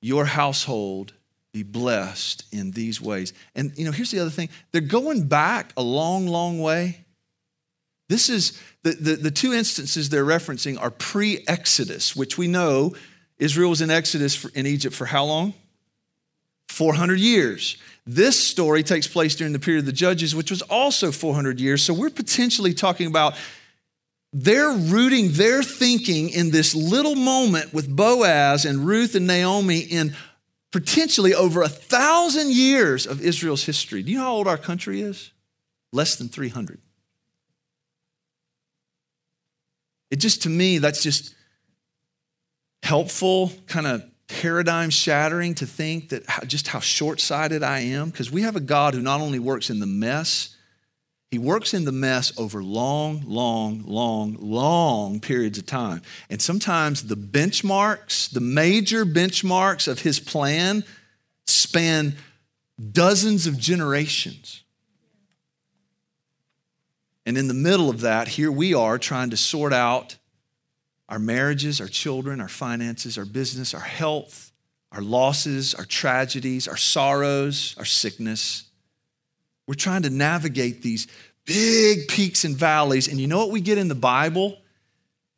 your 0.00 0.24
household 0.24 1.12
be 1.52 1.62
blessed 1.62 2.44
in 2.50 2.70
these 2.70 3.00
ways. 3.00 3.32
And 3.54 3.72
you 3.76 3.84
know, 3.84 3.92
here's 3.92 4.10
the 4.10 4.20
other 4.20 4.30
thing 4.30 4.48
they're 4.72 4.80
going 4.80 5.26
back 5.28 5.72
a 5.76 5.82
long, 5.82 6.26
long 6.26 6.60
way. 6.60 7.04
This 8.08 8.28
is 8.28 8.60
the, 8.82 8.90
the, 8.92 9.16
the 9.16 9.30
two 9.30 9.52
instances 9.52 10.08
they're 10.08 10.24
referencing 10.24 10.80
are 10.80 10.90
pre 10.90 11.44
Exodus, 11.46 12.16
which 12.16 12.36
we 12.36 12.48
know 12.48 12.94
Israel 13.38 13.70
was 13.70 13.80
in 13.80 13.90
Exodus 13.90 14.34
for, 14.34 14.50
in 14.54 14.66
Egypt 14.66 14.94
for 14.94 15.06
how 15.06 15.24
long? 15.24 15.54
400 16.68 17.18
years. 17.18 17.76
This 18.06 18.38
story 18.38 18.82
takes 18.82 19.06
place 19.06 19.36
during 19.36 19.52
the 19.52 19.58
period 19.58 19.80
of 19.80 19.86
the 19.86 19.92
Judges, 19.92 20.34
which 20.34 20.50
was 20.50 20.62
also 20.62 21.12
400 21.12 21.60
years. 21.60 21.82
So 21.82 21.94
we're 21.94 22.10
potentially 22.10 22.74
talking 22.74 23.06
about 23.06 23.34
they're 24.32 24.72
rooting 24.72 25.32
their 25.32 25.62
thinking 25.62 26.30
in 26.30 26.50
this 26.50 26.74
little 26.74 27.14
moment 27.14 27.74
with 27.74 27.94
Boaz 27.94 28.64
and 28.64 28.86
Ruth 28.86 29.14
and 29.14 29.26
Naomi 29.26 29.80
in 29.80 30.16
potentially 30.72 31.34
over 31.34 31.62
a 31.62 31.68
thousand 31.68 32.50
years 32.50 33.06
of 33.06 33.20
Israel's 33.20 33.64
history. 33.64 34.02
Do 34.02 34.10
you 34.10 34.18
know 34.18 34.24
how 34.24 34.32
old 34.32 34.48
our 34.48 34.58
country 34.58 35.02
is? 35.02 35.30
Less 35.92 36.16
than 36.16 36.28
300. 36.28 36.80
It 40.10 40.16
just, 40.16 40.42
to 40.42 40.48
me, 40.48 40.78
that's 40.78 41.02
just 41.02 41.34
helpful, 42.82 43.52
kind 43.66 43.86
of 43.86 44.02
paradigm 44.28 44.90
shattering 44.90 45.54
to 45.56 45.66
think 45.66 46.08
that 46.08 46.24
just 46.46 46.68
how 46.68 46.80
short 46.80 47.20
sighted 47.20 47.62
I 47.62 47.80
am, 47.80 48.10
because 48.10 48.30
we 48.30 48.42
have 48.42 48.56
a 48.56 48.60
God 48.60 48.94
who 48.94 49.02
not 49.02 49.20
only 49.20 49.38
works 49.38 49.70
in 49.70 49.78
the 49.78 49.86
mess, 49.86 50.51
he 51.32 51.38
works 51.38 51.72
in 51.72 51.86
the 51.86 51.92
mess 51.92 52.38
over 52.38 52.62
long, 52.62 53.22
long, 53.26 53.82
long, 53.86 54.36
long 54.38 55.18
periods 55.18 55.56
of 55.56 55.64
time. 55.64 56.02
And 56.28 56.42
sometimes 56.42 57.04
the 57.04 57.16
benchmarks, 57.16 58.30
the 58.30 58.42
major 58.42 59.06
benchmarks 59.06 59.88
of 59.88 60.00
his 60.00 60.20
plan, 60.20 60.84
span 61.46 62.16
dozens 62.92 63.46
of 63.46 63.56
generations. 63.56 64.62
And 67.24 67.38
in 67.38 67.48
the 67.48 67.54
middle 67.54 67.88
of 67.88 68.02
that, 68.02 68.28
here 68.28 68.52
we 68.52 68.74
are 68.74 68.98
trying 68.98 69.30
to 69.30 69.38
sort 69.38 69.72
out 69.72 70.18
our 71.08 71.18
marriages, 71.18 71.80
our 71.80 71.88
children, 71.88 72.42
our 72.42 72.48
finances, 72.48 73.16
our 73.16 73.24
business, 73.24 73.72
our 73.72 73.80
health, 73.80 74.52
our 74.92 75.00
losses, 75.00 75.74
our 75.74 75.86
tragedies, 75.86 76.68
our 76.68 76.76
sorrows, 76.76 77.74
our 77.78 77.86
sickness. 77.86 78.64
We're 79.66 79.74
trying 79.74 80.02
to 80.02 80.10
navigate 80.10 80.82
these 80.82 81.06
big 81.44 82.08
peaks 82.08 82.44
and 82.44 82.56
valleys. 82.56 83.08
And 83.08 83.20
you 83.20 83.26
know 83.26 83.38
what 83.38 83.50
we 83.50 83.60
get 83.60 83.78
in 83.78 83.88
the 83.88 83.94
Bible? 83.94 84.58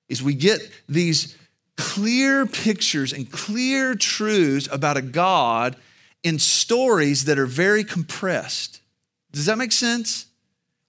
Is 0.09 0.23
we 0.23 0.35
get 0.35 0.61
these 0.89 1.37
clear 1.77 2.47
pictures 2.47 3.13
and 3.13 3.31
clear 3.31 3.95
truths 3.95 4.69
about 4.71 4.97
a 4.97 5.03
God 5.03 5.77
in 6.23 6.39
stories 6.39 7.25
that 7.25 7.39
are 7.39 7.47
very 7.47 7.85
compressed. 7.85 8.81
Does 9.33 9.47
that 9.47 9.59
make 9.59 9.73
sense? 9.73 10.27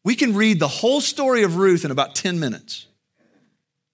We 0.03 0.15
can 0.15 0.35
read 0.35 0.59
the 0.59 0.67
whole 0.67 1.01
story 1.01 1.43
of 1.43 1.57
Ruth 1.57 1.83
in 1.83 1.91
about 1.91 2.15
10 2.15 2.39
minutes. 2.39 2.85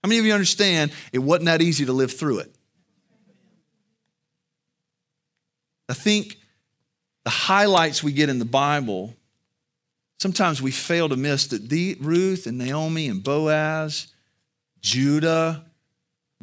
How 0.03 0.09
many 0.09 0.19
of 0.19 0.25
you 0.25 0.33
understand 0.33 0.91
it 1.11 1.19
wasn't 1.19 1.45
that 1.45 1.61
easy 1.61 1.85
to 1.85 1.93
live 1.93 2.11
through 2.11 2.39
it? 2.39 2.53
I 5.87 5.93
think 5.93 6.37
the 7.23 7.29
highlights 7.29 8.03
we 8.03 8.11
get 8.11 8.29
in 8.29 8.39
the 8.39 8.45
Bible 8.45 9.15
Sometimes 10.21 10.61
we 10.61 10.69
fail 10.69 11.09
to 11.09 11.15
miss 11.15 11.47
that 11.47 11.67
the, 11.67 11.97
Ruth 11.99 12.45
and 12.45 12.59
Naomi 12.59 13.07
and 13.07 13.23
Boaz, 13.23 14.05
Judah, 14.79 15.65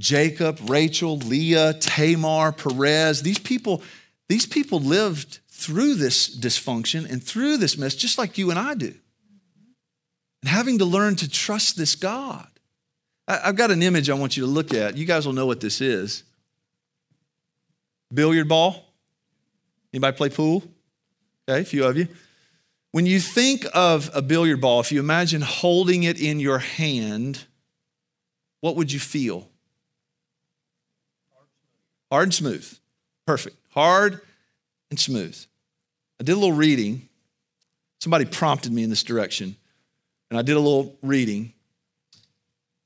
Jacob, 0.01 0.59
Rachel, 0.69 1.19
Leah, 1.19 1.75
Tamar, 1.75 2.51
Perez, 2.51 3.23
these 3.23 3.39
people, 3.39 3.81
these 4.29 4.47
people 4.47 4.81
lived 4.81 5.39
through 5.49 5.95
this 5.95 6.37
dysfunction 6.37 7.09
and 7.09 7.23
through 7.23 7.57
this 7.59 7.79
mess, 7.79 7.95
just 7.95 8.19
like 8.19 8.37
you 8.37 8.51
and 8.51 8.59
I 8.59 8.75
do. 8.75 8.93
And 10.43 10.49
having 10.49 10.79
to 10.79 10.85
learn 10.85 11.15
to 11.15 11.31
trust 11.31 11.77
this 11.77 11.95
God. 11.95 12.49
I've 13.29 13.55
got 13.55 13.71
an 13.71 13.81
image 13.85 14.11
I 14.11 14.15
want 14.15 14.37
you 14.37 14.43
to 14.43 14.51
look 14.51 14.75
at. 14.75 14.97
You 14.97 15.05
guys 15.05 15.25
will 15.25 15.35
know 15.35 15.47
what 15.47 15.61
this 15.61 15.81
is. 15.81 16.25
Billiard 18.13 18.49
ball. 18.49 18.87
Anybody 19.95 20.17
play 20.17 20.31
pool? 20.31 20.65
Okay, 21.49 21.61
a 21.61 21.65
few 21.65 21.85
of 21.85 21.97
you. 21.97 22.09
When 22.91 23.07
you 23.07 23.21
think 23.21 23.67
of 23.75 24.11
a 24.15 24.23
billiard 24.23 24.61
ball, 24.61 24.81
if 24.81 24.91
you 24.91 25.01
imagine 25.01 25.43
holding 25.43 26.05
it 26.05 26.21
in 26.21 26.41
your 26.41 26.59
hand, 26.59 27.45
what 28.61 28.77
would 28.77 28.91
you 28.91 28.99
feel? 28.99 29.49
Hard 32.11 32.25
and 32.25 32.35
smooth. 32.35 32.79
Perfect. 33.27 33.57
Hard 33.71 34.21
and 34.91 34.99
smooth. 34.99 35.39
I 36.19 36.25
did 36.25 36.33
a 36.33 36.37
little 36.37 36.57
reading. 36.57 37.09
Somebody 38.01 38.25
prompted 38.25 38.73
me 38.73 38.83
in 38.83 38.91
this 38.91 39.03
direction, 39.03 39.57
and 40.31 40.39
I 40.39 40.43
did 40.43 40.57
a 40.57 40.61
little 40.61 40.97
reading. 41.03 41.53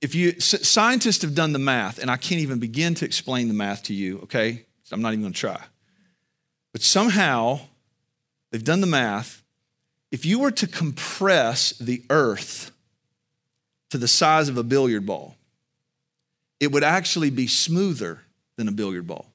If 0.01 0.15
you 0.15 0.41
scientists 0.41 1.23
have 1.23 1.35
done 1.35 1.53
the 1.53 1.59
math, 1.59 1.99
and 1.99 2.11
I 2.11 2.17
can't 2.17 2.41
even 2.41 2.59
begin 2.59 2.95
to 2.97 3.05
explain 3.05 3.47
the 3.47 3.55
math 3.55 3.85
to 3.85 3.95
you, 3.95 4.19
okay? 4.25 4.65
So 4.83 4.95
I'm 4.95 5.03
not 5.03 5.13
even 5.13 5.21
going 5.21 5.33
to 5.33 5.39
try. 5.39 5.63
But 6.73 6.83
somehow 6.83 7.61
they've 8.51 8.65
done 8.65 8.81
the 8.81 8.87
math. 8.87 9.42
If 10.13 10.27
you 10.27 10.39
were 10.39 10.51
to 10.53 10.67
compress 10.67 11.71
the 11.79 12.03
earth 12.11 12.71
to 13.91 13.97
the 13.97 14.07
size 14.07 14.51
of 14.51 14.59
a 14.59 14.63
billiard 14.63 15.07
ball, 15.07 15.37
it 16.61 16.71
would 16.71 16.85
actually 16.85 17.31
be 17.31 17.47
smoother 17.47 18.21
than 18.57 18.69
a 18.69 18.73
billiard 18.73 19.07
ball. 19.07 19.27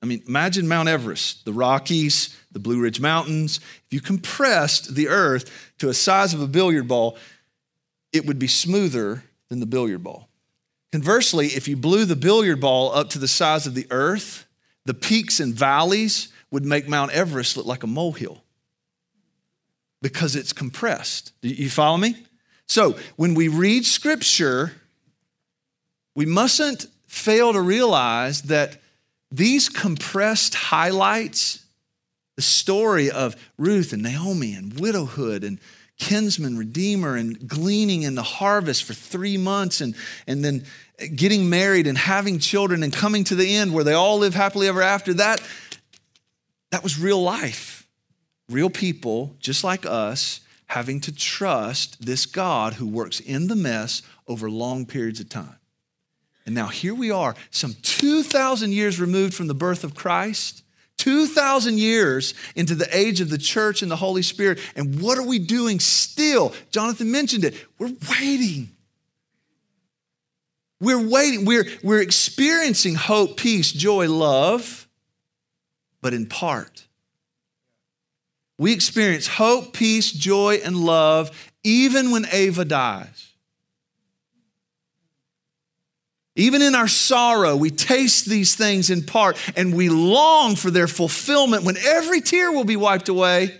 I 0.00 0.06
mean, 0.06 0.22
imagine 0.26 0.68
Mount 0.68 0.88
Everest, 0.88 1.44
the 1.44 1.52
Rockies, 1.52 2.36
the 2.52 2.60
Blue 2.60 2.80
Ridge 2.80 3.00
Mountains. 3.00 3.58
If 3.86 3.92
you 3.92 4.00
compressed 4.00 4.94
the 4.94 5.08
earth 5.08 5.72
to 5.78 5.88
a 5.88 5.94
size 5.94 6.32
of 6.32 6.40
a 6.40 6.46
billiard 6.46 6.86
ball, 6.86 7.18
it 8.12 8.24
would 8.24 8.38
be 8.38 8.48
smoother 8.48 9.24
than 9.48 9.58
the 9.58 9.66
billiard 9.66 10.02
ball. 10.04 10.28
Conversely, 10.92 11.48
if 11.48 11.66
you 11.66 11.76
blew 11.76 12.04
the 12.04 12.16
billiard 12.16 12.60
ball 12.60 12.94
up 12.94 13.10
to 13.10 13.18
the 13.18 13.28
size 13.28 13.66
of 13.66 13.74
the 13.74 13.86
earth, 13.90 14.46
the 14.84 14.94
peaks 14.94 15.40
and 15.40 15.54
valleys 15.54 16.28
would 16.50 16.64
make 16.64 16.88
Mount 16.88 17.12
Everest 17.12 17.56
look 17.56 17.66
like 17.66 17.82
a 17.82 17.88
molehill 17.88 18.42
because 20.02 20.36
it's 20.36 20.52
compressed. 20.52 21.32
You 21.40 21.70
follow 21.70 21.96
me? 21.96 22.16
So 22.66 22.96
when 23.16 23.34
we 23.34 23.48
read 23.48 23.86
scripture, 23.86 24.72
we 26.14 26.26
mustn't 26.26 26.86
fail 27.06 27.52
to 27.52 27.60
realize 27.60 28.42
that 28.42 28.78
these 29.30 29.68
compressed 29.68 30.54
highlights, 30.54 31.64
the 32.36 32.42
story 32.42 33.10
of 33.10 33.36
Ruth 33.56 33.92
and 33.92 34.02
Naomi 34.02 34.54
and 34.54 34.78
widowhood 34.78 35.44
and 35.44 35.58
kinsman, 35.98 36.58
redeemer, 36.58 37.16
and 37.16 37.48
gleaning 37.48 38.02
in 38.02 38.14
the 38.14 38.22
harvest 38.22 38.84
for 38.84 38.92
three 38.92 39.38
months 39.38 39.80
and, 39.80 39.94
and 40.26 40.44
then 40.44 40.64
getting 41.14 41.48
married 41.48 41.86
and 41.86 41.96
having 41.96 42.38
children 42.38 42.82
and 42.82 42.92
coming 42.92 43.24
to 43.24 43.34
the 43.34 43.54
end 43.54 43.72
where 43.72 43.84
they 43.84 43.94
all 43.94 44.18
live 44.18 44.34
happily 44.34 44.68
ever 44.68 44.82
after, 44.82 45.14
that, 45.14 45.40
that 46.70 46.82
was 46.82 46.98
real 46.98 47.22
life. 47.22 47.81
Real 48.48 48.70
people, 48.70 49.36
just 49.40 49.64
like 49.64 49.86
us, 49.86 50.40
having 50.66 51.00
to 51.00 51.14
trust 51.14 52.04
this 52.04 52.26
God 52.26 52.74
who 52.74 52.86
works 52.86 53.20
in 53.20 53.48
the 53.48 53.56
mess 53.56 54.02
over 54.26 54.50
long 54.50 54.86
periods 54.86 55.20
of 55.20 55.28
time. 55.28 55.58
And 56.46 56.54
now 56.54 56.68
here 56.68 56.94
we 56.94 57.10
are, 57.10 57.34
some 57.50 57.74
2,000 57.82 58.72
years 58.72 59.00
removed 59.00 59.34
from 59.34 59.46
the 59.46 59.54
birth 59.54 59.84
of 59.84 59.94
Christ, 59.94 60.62
2,000 60.98 61.78
years 61.78 62.34
into 62.54 62.74
the 62.74 62.88
age 62.96 63.20
of 63.20 63.28
the 63.28 63.38
church 63.38 63.82
and 63.82 63.90
the 63.90 63.96
Holy 63.96 64.22
Spirit. 64.22 64.60
And 64.76 65.00
what 65.00 65.18
are 65.18 65.26
we 65.26 65.38
doing 65.38 65.78
still? 65.80 66.54
Jonathan 66.70 67.10
mentioned 67.10 67.44
it. 67.44 67.54
We're 67.78 67.92
waiting. 68.10 68.70
We're 70.80 71.08
waiting. 71.08 71.44
We're, 71.44 71.66
we're 71.82 72.00
experiencing 72.00 72.94
hope, 72.94 73.36
peace, 73.36 73.72
joy, 73.72 74.08
love, 74.08 74.88
but 76.00 76.14
in 76.14 76.26
part. 76.26 76.86
We 78.62 78.72
experience 78.72 79.26
hope, 79.26 79.72
peace, 79.72 80.12
joy, 80.12 80.60
and 80.64 80.76
love 80.76 81.36
even 81.64 82.12
when 82.12 82.26
Ava 82.30 82.64
dies. 82.64 83.32
Even 86.36 86.62
in 86.62 86.76
our 86.76 86.86
sorrow, 86.86 87.56
we 87.56 87.70
taste 87.70 88.26
these 88.26 88.54
things 88.54 88.88
in 88.88 89.02
part 89.02 89.36
and 89.56 89.74
we 89.74 89.88
long 89.88 90.54
for 90.54 90.70
their 90.70 90.86
fulfillment 90.86 91.64
when 91.64 91.76
every 91.76 92.20
tear 92.20 92.52
will 92.52 92.62
be 92.62 92.76
wiped 92.76 93.08
away. 93.08 93.58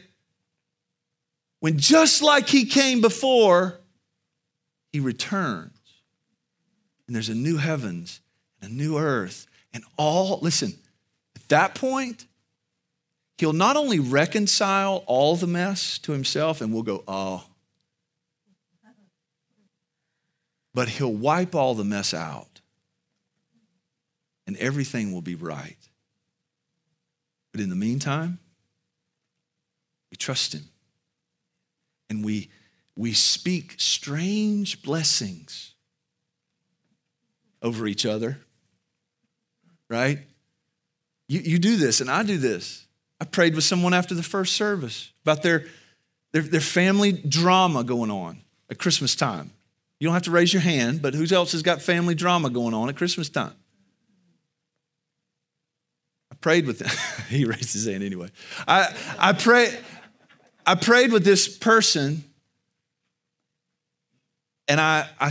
When 1.58 1.78
just 1.78 2.22
like 2.22 2.48
he 2.48 2.64
came 2.64 3.00
before, 3.00 3.80
he 4.92 5.00
returns. 5.00 5.76
And 7.08 7.16
there's 7.16 7.28
a 7.28 7.34
new 7.34 7.56
heavens 7.56 8.20
and 8.60 8.70
a 8.70 8.74
new 8.76 8.98
earth. 8.98 9.48
And 9.74 9.82
all, 9.98 10.38
listen, 10.42 10.74
at 11.34 11.48
that 11.48 11.74
point, 11.74 12.24
he'll 13.38 13.52
not 13.52 13.76
only 13.76 13.98
reconcile 13.98 15.04
all 15.06 15.36
the 15.36 15.46
mess 15.46 15.98
to 15.98 16.12
himself 16.12 16.60
and 16.60 16.72
we'll 16.72 16.82
go, 16.82 17.02
oh, 17.08 17.44
but 20.74 20.88
he'll 20.88 21.12
wipe 21.12 21.54
all 21.54 21.74
the 21.74 21.84
mess 21.84 22.14
out 22.14 22.52
and 24.46 24.56
everything 24.56 25.12
will 25.12 25.22
be 25.22 25.34
right. 25.34 25.76
But 27.52 27.60
in 27.60 27.68
the 27.68 27.76
meantime, 27.76 28.38
we 30.10 30.16
trust 30.16 30.54
Him 30.54 30.68
and 32.10 32.24
we, 32.24 32.50
we 32.96 33.12
speak 33.12 33.76
strange 33.78 34.82
blessings 34.82 35.72
over 37.62 37.86
each 37.86 38.04
other, 38.04 38.38
right? 39.88 40.18
You, 41.28 41.40
you 41.40 41.58
do 41.58 41.76
this, 41.76 42.00
and 42.00 42.10
I 42.10 42.22
do 42.24 42.36
this. 42.36 42.81
I 43.22 43.24
prayed 43.24 43.54
with 43.54 43.62
someone 43.62 43.94
after 43.94 44.16
the 44.16 44.22
first 44.24 44.56
service 44.56 45.12
about 45.22 45.44
their, 45.44 45.66
their, 46.32 46.42
their 46.42 46.60
family 46.60 47.12
drama 47.12 47.84
going 47.84 48.10
on 48.10 48.42
at 48.68 48.78
Christmas 48.78 49.14
time. 49.14 49.52
You 50.00 50.08
don't 50.08 50.14
have 50.14 50.24
to 50.24 50.32
raise 50.32 50.52
your 50.52 50.60
hand, 50.60 51.00
but 51.00 51.14
who 51.14 51.24
else 51.32 51.52
has 51.52 51.62
got 51.62 51.80
family 51.80 52.16
drama 52.16 52.50
going 52.50 52.74
on 52.74 52.88
at 52.88 52.96
Christmas 52.96 53.28
time? 53.28 53.52
I 56.32 56.34
prayed 56.34 56.66
with 56.66 56.80
him. 56.80 56.88
he 57.28 57.44
raised 57.44 57.74
his 57.74 57.86
hand 57.86 58.02
anyway. 58.02 58.28
I, 58.66 58.92
I, 59.20 59.34
pray, 59.34 59.72
I 60.66 60.74
prayed 60.74 61.12
with 61.12 61.24
this 61.24 61.46
person, 61.46 62.24
and 64.66 64.80
I, 64.80 65.08
I, 65.20 65.30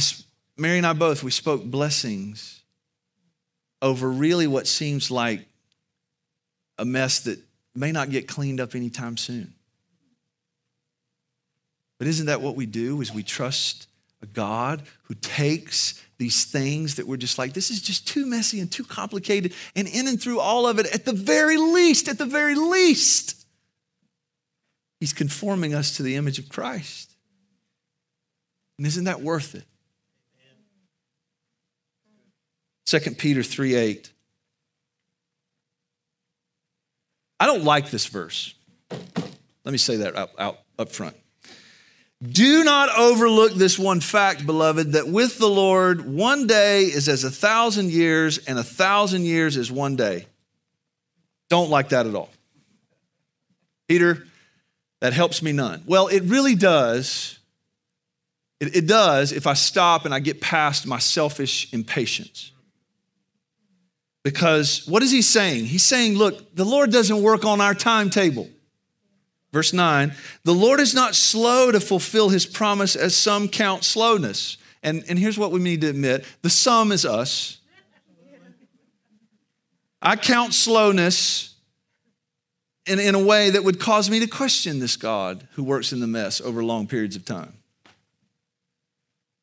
Mary 0.56 0.77
and 0.77 0.88
I 0.88 0.93
both, 0.93 1.23
we 1.23 1.32
spoke 1.32 1.65
blessings 1.65 2.62
over 3.82 4.10
really 4.10 4.47
what 4.47 4.65
seems 4.65 5.12
like 5.12 5.45
a 6.77 6.86
mess 6.86 7.19
that 7.19 7.38
may 7.75 7.91
not 7.91 8.10
get 8.10 8.27
cleaned 8.27 8.60
up 8.60 8.75
anytime 8.75 9.17
soon. 9.17 9.53
But 11.97 12.07
isn't 12.07 12.25
that 12.25 12.41
what 12.41 12.55
we 12.55 12.65
do 12.65 13.01
is 13.01 13.13
we 13.13 13.23
trust 13.23 13.88
a 14.21 14.25
God 14.25 14.84
who 15.03 15.13
takes 15.15 16.01
these 16.17 16.45
things 16.45 16.95
that 16.95 17.07
we're 17.07 17.17
just 17.17 17.38
like, 17.38 17.53
this 17.53 17.71
is 17.71 17.81
just 17.81 18.07
too 18.07 18.25
messy 18.25 18.60
and 18.60 18.71
too 18.71 18.84
complicated. 18.84 19.53
And 19.75 19.88
in 19.88 20.07
and 20.07 20.21
through 20.21 20.39
all 20.39 20.67
of 20.67 20.79
it, 20.79 20.93
at 20.93 21.05
the 21.05 21.13
very 21.13 21.57
least, 21.57 22.07
at 22.07 22.17
the 22.17 22.25
very 22.25 22.55
least, 22.55 23.38
He's 24.99 25.13
conforming 25.13 25.73
us 25.73 25.97
to 25.97 26.03
the 26.03 26.15
image 26.15 26.38
of 26.38 26.47
Christ. 26.47 27.15
And 28.77 28.86
isn't 28.86 29.05
that 29.05 29.21
worth 29.21 29.55
it? 29.55 29.63
2 32.86 33.12
Peter 33.15 33.41
3 33.41 33.73
8. 33.73 34.11
I 37.41 37.47
don't 37.47 37.63
like 37.63 37.89
this 37.89 38.06
verse. 38.06 38.54
Let 38.91 39.71
me 39.71 39.80
say 39.80 39.95
that 39.95 40.15
out, 40.15 40.30
out 40.38 40.60
up 40.77 40.89
front. 40.89 41.15
Do 42.21 42.63
not 42.63 42.95
overlook 42.95 43.54
this 43.54 43.80
one 43.80 43.99
fact, 43.99 44.45
beloved, 44.45 44.91
that 44.91 45.08
with 45.08 45.39
the 45.39 45.49
Lord, 45.49 46.06
one 46.06 46.45
day 46.45 46.84
is 46.84 47.10
as 47.10 47.23
a 47.23 47.32
thousand 47.32 47.89
years, 47.89 48.38
and 48.38 48.60
a 48.60 48.63
thousand 48.63 49.25
years 49.25 49.58
is 49.58 49.71
one 49.71 49.95
day. 49.95 50.27
Don't 51.49 51.71
like 51.71 51.89
that 51.89 52.06
at 52.06 52.13
all. 52.13 52.30
Peter, 53.88 54.27
that 54.99 55.13
helps 55.13 55.41
me 55.41 55.51
none. 55.51 55.82
Well, 55.88 56.10
it 56.10 56.21
really 56.25 56.54
does. 56.54 57.39
It, 58.60 58.75
it 58.75 58.86
does 58.86 59.32
if 59.32 59.47
I 59.47 59.56
stop 59.56 60.06
and 60.06 60.13
I 60.13 60.19
get 60.19 60.41
past 60.41 60.86
my 60.86 60.99
selfish 60.99 61.73
impatience. 61.73 62.51
Because 64.23 64.88
what 64.88 65.01
is 65.01 65.12
he 65.12 65.21
saying? 65.21 65.65
He's 65.65 65.84
saying, 65.84 66.15
look, 66.15 66.55
the 66.55 66.65
Lord 66.65 66.91
doesn't 66.91 67.21
work 67.21 67.43
on 67.43 67.60
our 67.60 67.73
timetable. 67.73 68.49
Verse 69.51 69.73
9, 69.73 70.13
the 70.43 70.53
Lord 70.53 70.79
is 70.79 70.93
not 70.93 71.13
slow 71.13 71.71
to 71.71 71.79
fulfill 71.79 72.29
his 72.29 72.45
promise 72.45 72.95
as 72.95 73.15
some 73.15 73.49
count 73.49 73.84
slowness. 73.84 74.57
And, 74.81 75.03
and 75.10 75.19
here's 75.19 75.38
what 75.38 75.51
we 75.51 75.60
need 75.60 75.81
to 75.81 75.89
admit 75.89 76.25
the 76.41 76.49
some 76.49 76.91
is 76.91 77.05
us. 77.05 77.57
I 80.01 80.15
count 80.15 80.53
slowness 80.53 81.55
in, 82.86 82.99
in 82.99 83.13
a 83.13 83.23
way 83.23 83.49
that 83.51 83.63
would 83.63 83.79
cause 83.79 84.10
me 84.10 84.19
to 84.21 84.27
question 84.27 84.79
this 84.79 84.95
God 84.95 85.47
who 85.53 85.63
works 85.63 85.93
in 85.93 85.99
the 85.99 86.07
mess 86.07 86.41
over 86.41 86.63
long 86.63 86.88
periods 86.88 87.15
of 87.15 87.25
time. 87.25 87.53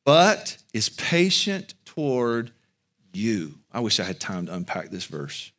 But 0.05 0.57
is 0.73 0.89
patient 0.89 1.75
toward 1.85 2.51
you. 3.19 3.55
I 3.73 3.81
wish 3.81 4.01
I 4.01 4.05
had 4.05 4.21
time 4.21 4.47
to 4.47 4.55
unpack 4.55 4.91
this 4.91 5.05
verse. 5.05 5.53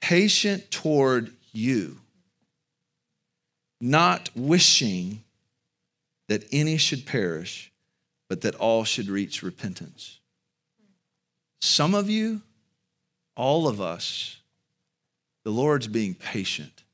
Patient 0.00 0.70
toward 0.70 1.32
you 1.52 1.98
not 3.80 4.30
wishing 4.34 5.22
that 6.28 6.44
any 6.50 6.78
should 6.78 7.04
perish, 7.04 7.70
but 8.28 8.40
that 8.40 8.54
all 8.54 8.84
should 8.84 9.08
reach 9.08 9.42
repentance. 9.42 10.20
Some 11.60 11.94
of 11.94 12.08
you 12.08 12.40
all 13.36 13.66
of 13.66 13.80
us, 13.80 14.38
the 15.44 15.50
Lord's 15.50 15.88
being 15.88 16.14
patient. 16.14 16.84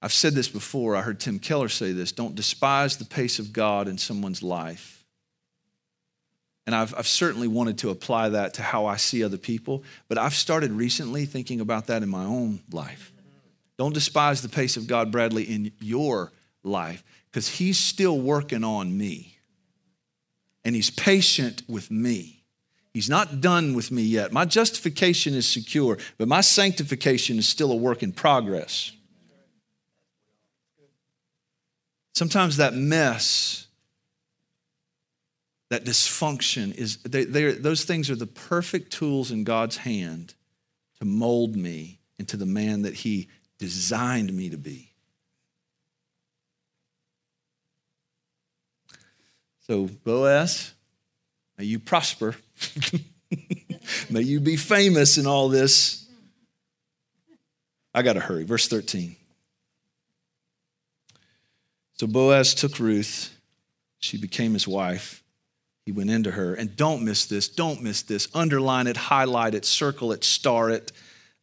I've 0.00 0.12
said 0.12 0.34
this 0.34 0.48
before. 0.48 0.96
I 0.96 1.02
heard 1.02 1.20
Tim 1.20 1.38
Keller 1.38 1.68
say 1.68 1.92
this 1.92 2.12
don't 2.12 2.34
despise 2.34 2.96
the 2.96 3.04
pace 3.04 3.38
of 3.38 3.52
God 3.52 3.88
in 3.88 3.98
someone's 3.98 4.42
life. 4.42 5.01
And 6.66 6.74
I've, 6.74 6.94
I've 6.96 7.08
certainly 7.08 7.48
wanted 7.48 7.78
to 7.78 7.90
apply 7.90 8.30
that 8.30 8.54
to 8.54 8.62
how 8.62 8.86
I 8.86 8.96
see 8.96 9.24
other 9.24 9.36
people, 9.36 9.82
but 10.08 10.16
I've 10.16 10.34
started 10.34 10.70
recently 10.70 11.24
thinking 11.26 11.60
about 11.60 11.88
that 11.88 12.02
in 12.02 12.08
my 12.08 12.24
own 12.24 12.60
life. 12.70 13.12
Don't 13.78 13.94
despise 13.94 14.42
the 14.42 14.48
pace 14.48 14.76
of 14.76 14.86
God, 14.86 15.10
Bradley, 15.10 15.42
in 15.42 15.72
your 15.80 16.30
life, 16.62 17.02
because 17.30 17.48
He's 17.48 17.78
still 17.78 18.20
working 18.20 18.62
on 18.62 18.96
me. 18.96 19.38
And 20.64 20.76
He's 20.76 20.90
patient 20.90 21.62
with 21.68 21.90
me. 21.90 22.42
He's 22.94 23.08
not 23.08 23.40
done 23.40 23.74
with 23.74 23.90
me 23.90 24.02
yet. 24.02 24.32
My 24.32 24.44
justification 24.44 25.34
is 25.34 25.48
secure, 25.48 25.98
but 26.18 26.28
my 26.28 26.42
sanctification 26.42 27.38
is 27.38 27.48
still 27.48 27.72
a 27.72 27.76
work 27.76 28.02
in 28.02 28.12
progress. 28.12 28.92
Sometimes 32.14 32.58
that 32.58 32.74
mess, 32.74 33.66
that 35.72 35.84
dysfunction, 35.84 36.74
is 36.74 36.98
they, 36.98 37.24
those 37.24 37.84
things 37.84 38.10
are 38.10 38.14
the 38.14 38.26
perfect 38.26 38.92
tools 38.92 39.30
in 39.30 39.42
God's 39.42 39.78
hand 39.78 40.34
to 40.98 41.06
mold 41.06 41.56
me 41.56 41.98
into 42.18 42.36
the 42.36 42.44
man 42.44 42.82
that 42.82 42.92
He 42.92 43.28
designed 43.58 44.30
me 44.34 44.50
to 44.50 44.58
be. 44.58 44.90
So, 49.66 49.88
Boaz, 50.04 50.74
may 51.56 51.64
you 51.64 51.78
prosper. 51.78 52.36
may 54.10 54.20
you 54.20 54.40
be 54.40 54.56
famous 54.56 55.16
in 55.16 55.26
all 55.26 55.48
this. 55.48 56.06
I 57.94 58.02
got 58.02 58.12
to 58.12 58.20
hurry. 58.20 58.44
Verse 58.44 58.68
13. 58.68 59.16
So 61.94 62.06
Boaz 62.06 62.54
took 62.54 62.78
Ruth. 62.78 63.34
She 64.00 64.18
became 64.18 64.52
his 64.52 64.68
wife. 64.68 65.21
He 65.84 65.92
went 65.92 66.10
into 66.10 66.32
her. 66.32 66.54
And 66.54 66.76
don't 66.76 67.02
miss 67.02 67.26
this. 67.26 67.48
Don't 67.48 67.82
miss 67.82 68.02
this. 68.02 68.28
Underline 68.34 68.86
it, 68.86 68.96
highlight 68.96 69.54
it, 69.54 69.64
circle 69.64 70.12
it, 70.12 70.24
star 70.24 70.70
it. 70.70 70.92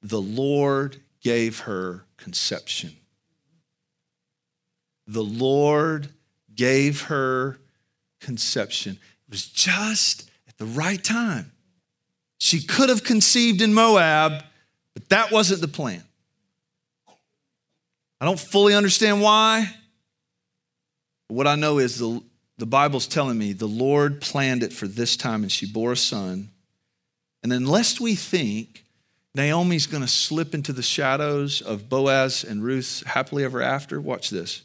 The 0.01 0.21
Lord 0.21 0.97
gave 1.21 1.61
her 1.61 2.05
conception. 2.17 2.95
The 5.07 5.23
Lord 5.23 6.09
gave 6.55 7.03
her 7.03 7.59
conception. 8.21 8.93
It 9.27 9.31
was 9.31 9.47
just 9.47 10.29
at 10.47 10.57
the 10.57 10.65
right 10.65 11.03
time. 11.03 11.51
She 12.37 12.61
could 12.61 12.89
have 12.89 13.03
conceived 13.03 13.61
in 13.61 13.73
Moab, 13.73 14.43
but 14.93 15.09
that 15.09 15.31
wasn't 15.31 15.61
the 15.61 15.67
plan. 15.67 16.03
I 18.21 18.25
don't 18.25 18.39
fully 18.39 18.73
understand 18.73 19.21
why. 19.21 19.73
What 21.27 21.47
I 21.47 21.55
know 21.55 21.79
is 21.79 21.99
the, 21.99 22.21
the 22.59 22.65
Bible's 22.65 23.07
telling 23.07 23.37
me 23.37 23.53
the 23.53 23.67
Lord 23.67 24.19
planned 24.19 24.63
it 24.63 24.73
for 24.73 24.87
this 24.87 25.15
time 25.15 25.43
and 25.43 25.51
she 25.51 25.65
bore 25.65 25.93
a 25.93 25.97
son. 25.97 26.49
And 27.41 27.51
then, 27.51 27.65
lest 27.65 28.01
we 28.01 28.15
think 28.15 28.83
Naomi's 29.33 29.87
going 29.87 30.03
to 30.03 30.09
slip 30.09 30.53
into 30.53 30.73
the 30.73 30.83
shadows 30.83 31.61
of 31.61 31.87
Boaz 31.87 32.43
and 32.43 32.61
Ruth 32.61 33.03
happily 33.05 33.45
ever 33.45 33.61
after, 33.61 34.01
watch 34.01 34.29
this. 34.29 34.63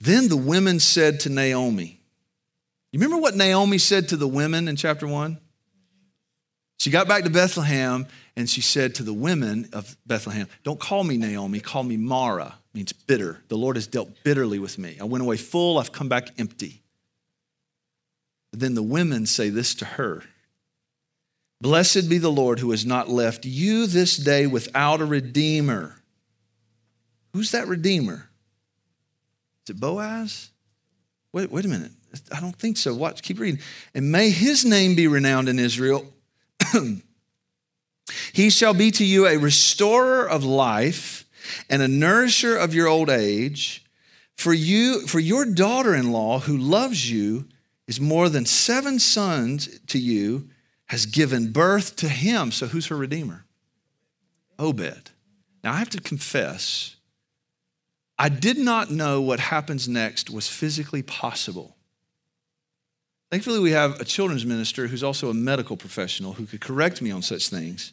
Then 0.00 0.28
the 0.28 0.36
women 0.36 0.78
said 0.78 1.18
to 1.20 1.28
Naomi, 1.28 1.98
You 2.92 3.00
remember 3.00 3.20
what 3.20 3.34
Naomi 3.34 3.78
said 3.78 4.08
to 4.10 4.16
the 4.16 4.28
women 4.28 4.68
in 4.68 4.76
chapter 4.76 5.08
one? 5.08 5.38
She 6.78 6.90
got 6.90 7.08
back 7.08 7.24
to 7.24 7.30
Bethlehem 7.30 8.06
and 8.36 8.48
she 8.48 8.60
said 8.60 8.94
to 8.96 9.02
the 9.02 9.12
women 9.12 9.70
of 9.72 9.96
Bethlehem, 10.06 10.46
Don't 10.62 10.78
call 10.78 11.02
me 11.02 11.16
Naomi, 11.16 11.58
call 11.58 11.82
me 11.82 11.96
Mara 11.96 12.54
means 12.74 12.92
bitter. 12.92 13.40
The 13.48 13.56
Lord 13.56 13.76
has 13.76 13.86
dealt 13.86 14.10
bitterly 14.24 14.58
with 14.58 14.78
me. 14.78 14.96
I 15.00 15.04
went 15.04 15.22
away 15.22 15.36
full, 15.36 15.78
I've 15.78 15.92
come 15.92 16.08
back 16.08 16.28
empty. 16.38 16.82
But 18.50 18.60
then 18.60 18.74
the 18.74 18.82
women 18.82 19.26
say 19.26 19.48
this 19.48 19.74
to 19.76 19.84
her 19.84 20.22
Blessed 21.60 22.10
be 22.10 22.18
the 22.18 22.30
Lord 22.30 22.58
who 22.58 22.72
has 22.72 22.84
not 22.84 23.08
left 23.08 23.46
you 23.46 23.86
this 23.86 24.16
day 24.16 24.46
without 24.46 25.00
a 25.00 25.04
redeemer. 25.04 25.96
Who's 27.32 27.52
that 27.52 27.68
redeemer? 27.68 28.28
Is 29.64 29.70
it 29.70 29.80
Boaz? 29.80 30.50
Wait, 31.32 31.50
wait 31.50 31.64
a 31.64 31.68
minute. 31.68 31.92
I 32.30 32.40
don't 32.40 32.54
think 32.54 32.76
so. 32.76 32.94
Watch, 32.94 33.22
keep 33.22 33.40
reading. 33.40 33.60
And 33.94 34.12
may 34.12 34.30
his 34.30 34.64
name 34.64 34.94
be 34.94 35.08
renowned 35.08 35.48
in 35.48 35.58
Israel. 35.58 36.12
he 38.32 38.50
shall 38.50 38.74
be 38.74 38.90
to 38.92 39.04
you 39.04 39.26
a 39.26 39.36
restorer 39.36 40.28
of 40.28 40.44
life 40.44 41.13
and 41.68 41.82
a 41.82 41.88
nourisher 41.88 42.56
of 42.56 42.74
your 42.74 42.86
old 42.86 43.10
age. 43.10 43.84
For 44.36 44.52
you, 44.52 45.06
for 45.06 45.20
your 45.20 45.44
daughter-in-law 45.44 46.40
who 46.40 46.56
loves 46.56 47.10
you 47.10 47.46
is 47.86 48.00
more 48.00 48.28
than 48.28 48.46
seven 48.46 48.98
sons 48.98 49.80
to 49.86 49.98
you, 49.98 50.48
has 50.86 51.06
given 51.06 51.50
birth 51.50 51.96
to 51.96 52.08
him. 52.08 52.52
So 52.52 52.66
who's 52.66 52.86
her 52.86 52.96
redeemer? 52.96 53.44
Obed. 54.58 55.10
Now 55.62 55.72
I 55.72 55.76
have 55.76 55.90
to 55.90 56.00
confess, 56.00 56.96
I 58.18 58.28
did 58.28 58.58
not 58.58 58.90
know 58.90 59.20
what 59.20 59.40
happens 59.40 59.88
next 59.88 60.30
was 60.30 60.46
physically 60.46 61.02
possible. 61.02 61.76
Thankfully, 63.30 63.58
we 63.58 63.72
have 63.72 64.00
a 64.00 64.04
children's 64.04 64.46
minister 64.46 64.86
who's 64.86 65.02
also 65.02 65.30
a 65.30 65.34
medical 65.34 65.76
professional 65.76 66.34
who 66.34 66.46
could 66.46 66.60
correct 66.60 67.02
me 67.02 67.10
on 67.10 67.22
such 67.22 67.48
things. 67.48 67.92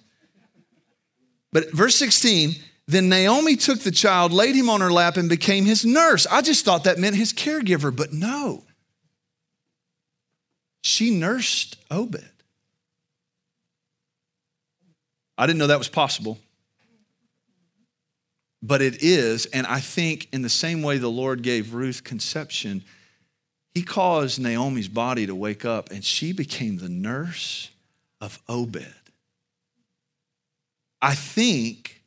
But 1.51 1.71
verse 1.71 1.95
16, 1.95 2.55
then 2.91 3.10
Naomi 3.10 3.56
took 3.56 3.80
the 3.80 3.91
child, 3.91 4.32
laid 4.32 4.56
him 4.56 4.69
on 4.69 4.82
her 4.82 4.91
lap, 4.91 5.17
and 5.17 5.30
became 5.30 5.65
his 5.65 5.86
nurse. 5.86 6.27
I 6.27 6.41
just 6.41 6.65
thought 6.65 6.84
that 6.84 6.97
meant 6.97 7.15
his 7.15 7.32
caregiver, 7.34 7.95
but 7.95 8.12
no. 8.12 8.63
She 10.84 11.12
nursed 11.12 11.77
Obed. 11.89 12.27
I 15.38 15.47
didn't 15.47 15.60
know 15.60 15.67
that 15.67 15.77
was 15.77 15.89
possible. 15.89 16.39
But 18.63 18.82
it 18.82 19.01
is, 19.01 19.47
and 19.47 19.65
I 19.65 19.80
think 19.80 20.27
in 20.32 20.43
the 20.43 20.49
same 20.49 20.84
way 20.84 20.97
the 20.97 21.10
Lord 21.10 21.41
gave 21.41 21.73
Ruth 21.73 22.04
conception, 22.04 22.84
he 23.73 23.82
caused 23.82 24.39
Naomi's 24.39 24.88
body 24.88 25.25
to 25.25 25.34
wake 25.34 25.65
up, 25.65 25.91
and 25.91 26.04
she 26.04 26.32
became 26.32 26.77
the 26.77 26.89
nurse 26.89 27.69
of 28.19 28.39
Obed. 28.47 28.93
I 31.01 31.15
think 31.15 32.00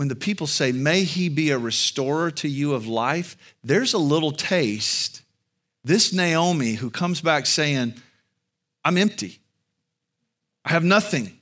when 0.00 0.08
the 0.08 0.16
people 0.16 0.46
say, 0.46 0.72
May 0.72 1.04
he 1.04 1.28
be 1.28 1.50
a 1.50 1.58
restorer 1.58 2.30
to 2.30 2.48
you 2.48 2.72
of 2.72 2.86
life, 2.86 3.36
there's 3.62 3.92
a 3.92 3.98
little 3.98 4.32
taste. 4.32 5.20
This 5.84 6.10
Naomi 6.10 6.72
who 6.72 6.88
comes 6.88 7.20
back 7.20 7.44
saying, 7.44 7.92
I'm 8.82 8.96
empty, 8.96 9.40
I 10.64 10.70
have 10.70 10.84
nothing. 10.84 11.38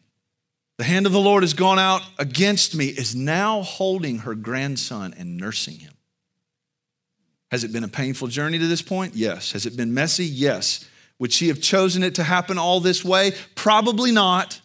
The 0.76 0.82
hand 0.82 1.06
of 1.06 1.12
the 1.12 1.20
Lord 1.20 1.44
has 1.44 1.54
gone 1.54 1.78
out 1.78 2.02
against 2.18 2.74
me, 2.74 2.86
is 2.86 3.14
now 3.14 3.62
holding 3.62 4.18
her 4.18 4.34
grandson 4.34 5.14
and 5.16 5.36
nursing 5.36 5.78
him. 5.78 5.94
Has 7.52 7.62
it 7.62 7.72
been 7.72 7.84
a 7.84 7.88
painful 7.88 8.26
journey 8.26 8.58
to 8.58 8.66
this 8.66 8.82
point? 8.82 9.14
Yes. 9.14 9.52
Has 9.52 9.66
it 9.66 9.76
been 9.76 9.94
messy? 9.94 10.26
Yes. 10.26 10.84
Would 11.20 11.32
she 11.32 11.46
have 11.46 11.60
chosen 11.60 12.02
it 12.02 12.16
to 12.16 12.24
happen 12.24 12.58
all 12.58 12.80
this 12.80 13.04
way? 13.04 13.34
Probably 13.54 14.10
not. 14.10 14.60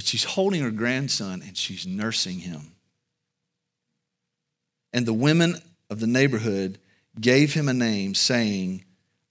But 0.00 0.06
she's 0.06 0.24
holding 0.24 0.62
her 0.62 0.70
grandson 0.70 1.42
and 1.46 1.54
she's 1.54 1.86
nursing 1.86 2.38
him. 2.38 2.72
And 4.94 5.04
the 5.04 5.12
women 5.12 5.56
of 5.90 6.00
the 6.00 6.06
neighborhood 6.06 6.78
gave 7.20 7.52
him 7.52 7.68
a 7.68 7.74
name, 7.74 8.14
saying, 8.14 8.86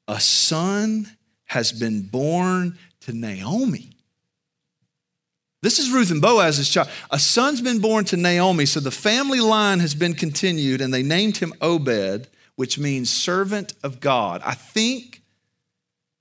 A 0.07 0.19
son 0.19 1.09
has 1.45 1.71
been 1.71 2.03
born 2.03 2.77
to 2.99 3.13
Naomi. 3.13 3.93
This 5.63 5.79
is 5.79 5.89
Ruth 5.89 6.11
and 6.11 6.21
Boaz's 6.21 6.69
child. 6.69 6.89
A 7.09 7.17
son's 7.17 7.61
been 7.61 7.79
born 7.79 8.05
to 8.05 8.15
Naomi, 8.15 8.67
so 8.67 8.79
the 8.79 8.91
family 8.91 9.39
line 9.39 9.79
has 9.79 9.95
been 9.95 10.13
continued, 10.13 10.81
and 10.81 10.93
they 10.93 11.01
named 11.01 11.37
him 11.37 11.51
Obed, 11.61 12.27
which 12.57 12.77
means 12.77 13.09
servant 13.09 13.73
of 13.81 13.99
God. 13.99 14.43
I 14.45 14.53
think 14.53 15.23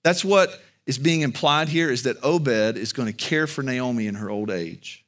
that's 0.03 0.25
what 0.25 0.59
is 0.89 0.97
being 0.97 1.21
implied 1.21 1.69
here 1.69 1.91
is 1.91 2.05
that 2.05 2.17
Obed 2.23 2.79
is 2.79 2.95
going 2.95 3.07
to 3.07 3.13
care 3.13 3.47
for 3.47 3.63
Naomi 3.63 4.07
in 4.07 4.15
her 4.15 4.31
old 4.31 4.51
age. 4.51 5.05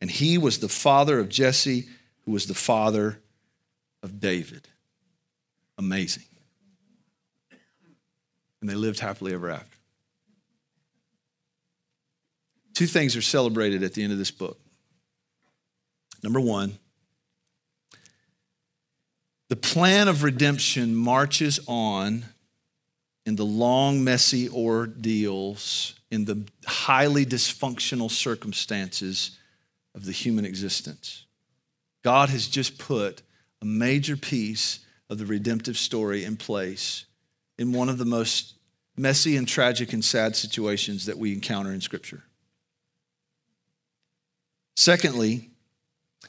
And 0.00 0.10
he 0.10 0.36
was 0.36 0.58
the 0.58 0.68
father 0.68 1.20
of 1.20 1.28
Jesse, 1.28 1.86
who 2.24 2.32
was 2.32 2.46
the 2.46 2.54
father 2.54 3.20
of 4.02 4.18
David. 4.18 4.66
Amazing. 5.78 6.24
And 8.60 8.68
they 8.68 8.74
lived 8.74 8.98
happily 8.98 9.32
ever 9.32 9.48
after. 9.48 9.78
Two 12.74 12.86
things 12.86 13.14
are 13.14 13.22
celebrated 13.22 13.84
at 13.84 13.94
the 13.94 14.02
end 14.02 14.12
of 14.12 14.18
this 14.18 14.32
book. 14.32 14.58
Number 16.24 16.40
one, 16.40 16.78
the 19.48 19.56
plan 19.56 20.08
of 20.08 20.24
redemption 20.24 20.96
marches 20.96 21.60
on 21.68 22.24
in 23.26 23.36
the 23.36 23.44
long, 23.44 24.04
messy 24.04 24.48
ordeals, 24.48 25.94
in 26.10 26.26
the 26.26 26.44
highly 26.66 27.24
dysfunctional 27.24 28.10
circumstances 28.10 29.38
of 29.94 30.04
the 30.04 30.12
human 30.12 30.44
existence. 30.44 31.24
God 32.02 32.28
has 32.28 32.46
just 32.46 32.78
put 32.78 33.22
a 33.62 33.64
major 33.64 34.16
piece 34.16 34.80
of 35.08 35.18
the 35.18 35.26
redemptive 35.26 35.78
story 35.78 36.24
in 36.24 36.36
place 36.36 37.06
in 37.58 37.72
one 37.72 37.88
of 37.88 37.98
the 37.98 38.04
most 38.04 38.54
messy 38.96 39.36
and 39.36 39.48
tragic 39.48 39.92
and 39.92 40.04
sad 40.04 40.36
situations 40.36 41.06
that 41.06 41.18
we 41.18 41.32
encounter 41.32 41.72
in 41.72 41.80
Scripture. 41.80 42.24
Secondly, 44.76 45.50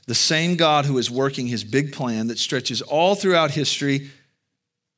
the 0.08 0.16
same 0.16 0.56
God 0.56 0.86
who 0.86 0.98
is 0.98 1.10
working 1.10 1.48
his 1.48 1.64
big 1.64 1.93
plan 1.93 2.28
that 2.28 2.38
stretches 2.38 2.82
all 2.82 3.16
throughout 3.16 3.52
history 3.52 4.12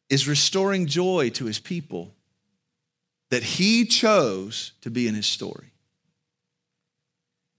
is 0.09 0.27
restoring 0.27 0.85
joy 0.85 1.29
to 1.31 1.45
his 1.45 1.59
people 1.59 2.13
that 3.29 3.43
he 3.43 3.85
chose 3.85 4.71
to 4.81 4.89
be 4.89 5.07
in 5.07 5.15
his 5.15 5.27
story. 5.27 5.71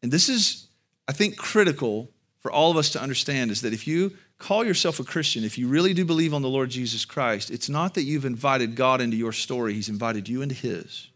And 0.02 0.10
this 0.10 0.28
is, 0.28 0.68
I 1.06 1.12
think, 1.12 1.36
critical 1.36 2.10
for 2.40 2.50
all 2.50 2.70
of 2.70 2.76
us 2.76 2.90
to 2.90 3.02
understand 3.02 3.50
is 3.50 3.62
that 3.62 3.74
if 3.74 3.86
you 3.86 4.16
call 4.38 4.64
yourself 4.64 5.00
a 5.00 5.04
Christian, 5.04 5.44
if 5.44 5.58
you 5.58 5.68
really 5.68 5.92
do 5.92 6.04
believe 6.04 6.32
on 6.32 6.42
the 6.42 6.48
Lord 6.48 6.70
Jesus 6.70 7.04
Christ, 7.04 7.50
it's 7.50 7.68
not 7.68 7.94
that 7.94 8.04
you've 8.04 8.24
invited 8.24 8.76
God 8.76 9.00
into 9.00 9.16
your 9.16 9.32
story, 9.32 9.74
He's 9.74 9.88
invited 9.88 10.28
you 10.28 10.42
into 10.42 10.54
His. 10.54 11.08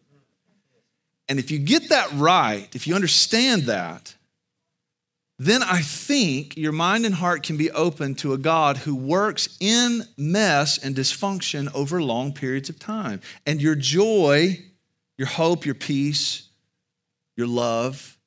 And 1.28 1.38
if 1.38 1.50
you 1.50 1.58
get 1.58 1.88
that 1.90 2.10
right, 2.12 2.68
if 2.74 2.86
you 2.86 2.94
understand 2.94 3.62
that, 3.62 4.14
then 5.44 5.62
I 5.62 5.80
think 5.80 6.56
your 6.56 6.72
mind 6.72 7.06
and 7.06 7.14
heart 7.14 7.42
can 7.42 7.56
be 7.56 7.70
open 7.70 8.14
to 8.16 8.32
a 8.32 8.38
God 8.38 8.76
who 8.76 8.94
works 8.94 9.56
in 9.60 10.02
mess 10.16 10.78
and 10.78 10.94
dysfunction 10.94 11.74
over 11.74 12.02
long 12.02 12.32
periods 12.32 12.68
of 12.68 12.78
time. 12.78 13.20
And 13.46 13.60
your 13.62 13.74
joy, 13.74 14.60
your 15.16 15.28
hope, 15.28 15.64
your 15.64 15.74
peace, 15.74 16.48
your 17.36 17.46
love 17.46 18.18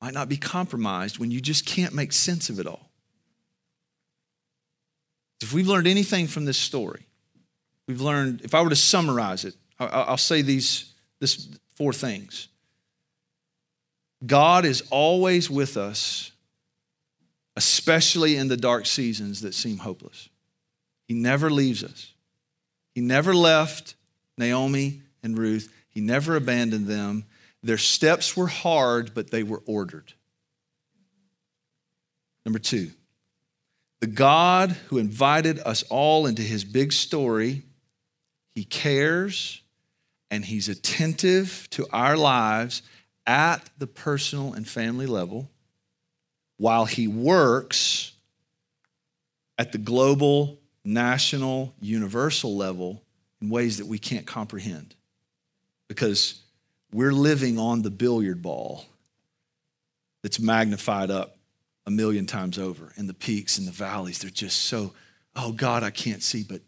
might 0.00 0.14
not 0.14 0.28
be 0.28 0.36
compromised 0.36 1.18
when 1.18 1.30
you 1.30 1.40
just 1.40 1.64
can't 1.64 1.94
make 1.94 2.12
sense 2.12 2.50
of 2.50 2.58
it 2.58 2.66
all. 2.66 2.90
If 5.40 5.52
we've 5.52 5.68
learned 5.68 5.86
anything 5.86 6.26
from 6.26 6.44
this 6.44 6.58
story, 6.58 7.06
we've 7.86 8.00
learned, 8.00 8.40
if 8.42 8.52
I 8.52 8.62
were 8.62 8.70
to 8.70 8.76
summarize 8.76 9.44
it, 9.44 9.54
I'll 9.78 10.16
say 10.16 10.42
these 10.42 10.92
this 11.20 11.48
four 11.76 11.92
things. 11.92 12.48
God 14.26 14.64
is 14.64 14.82
always 14.90 15.48
with 15.48 15.76
us, 15.76 16.31
especially 17.56 18.36
in 18.36 18.48
the 18.48 18.56
dark 18.56 18.86
seasons 18.86 19.42
that 19.42 19.54
seem 19.54 19.78
hopeless. 19.78 20.28
He 21.06 21.14
never 21.14 21.50
leaves 21.50 21.84
us. 21.84 22.12
He 22.94 23.00
never 23.00 23.34
left 23.34 23.94
Naomi 24.38 25.02
and 25.22 25.36
Ruth. 25.36 25.72
He 25.88 26.00
never 26.00 26.36
abandoned 26.36 26.86
them. 26.86 27.24
Their 27.62 27.78
steps 27.78 28.36
were 28.36 28.46
hard, 28.46 29.14
but 29.14 29.30
they 29.30 29.42
were 29.42 29.62
ordered. 29.66 30.14
Number 32.44 32.58
two, 32.58 32.90
the 34.00 34.06
God 34.08 34.70
who 34.88 34.98
invited 34.98 35.60
us 35.60 35.84
all 35.84 36.26
into 36.26 36.42
his 36.42 36.64
big 36.64 36.92
story, 36.92 37.62
he 38.54 38.64
cares 38.64 39.62
and 40.30 40.44
he's 40.44 40.68
attentive 40.68 41.68
to 41.70 41.86
our 41.92 42.16
lives 42.16 42.82
at 43.26 43.70
the 43.78 43.86
personal 43.86 44.54
and 44.54 44.66
family 44.66 45.06
level 45.06 45.50
while 46.62 46.84
he 46.84 47.08
works 47.08 48.12
at 49.58 49.72
the 49.72 49.78
global, 49.78 50.60
national, 50.84 51.74
universal 51.80 52.56
level 52.56 53.02
in 53.40 53.50
ways 53.50 53.78
that 53.78 53.86
we 53.88 53.98
can't 53.98 54.28
comprehend. 54.28 54.94
Because 55.88 56.40
we're 56.92 57.10
living 57.10 57.58
on 57.58 57.82
the 57.82 57.90
billiard 57.90 58.42
ball 58.42 58.84
that's 60.22 60.38
magnified 60.38 61.10
up 61.10 61.36
a 61.84 61.90
million 61.90 62.26
times 62.26 62.60
over. 62.60 62.92
And 62.94 63.08
the 63.08 63.14
peaks 63.14 63.58
and 63.58 63.66
the 63.66 63.72
valleys, 63.72 64.20
they're 64.20 64.30
just 64.30 64.58
so, 64.62 64.92
oh 65.34 65.50
God, 65.50 65.82
I 65.82 65.90
can't 65.90 66.22
see. 66.22 66.44
But, 66.44 66.60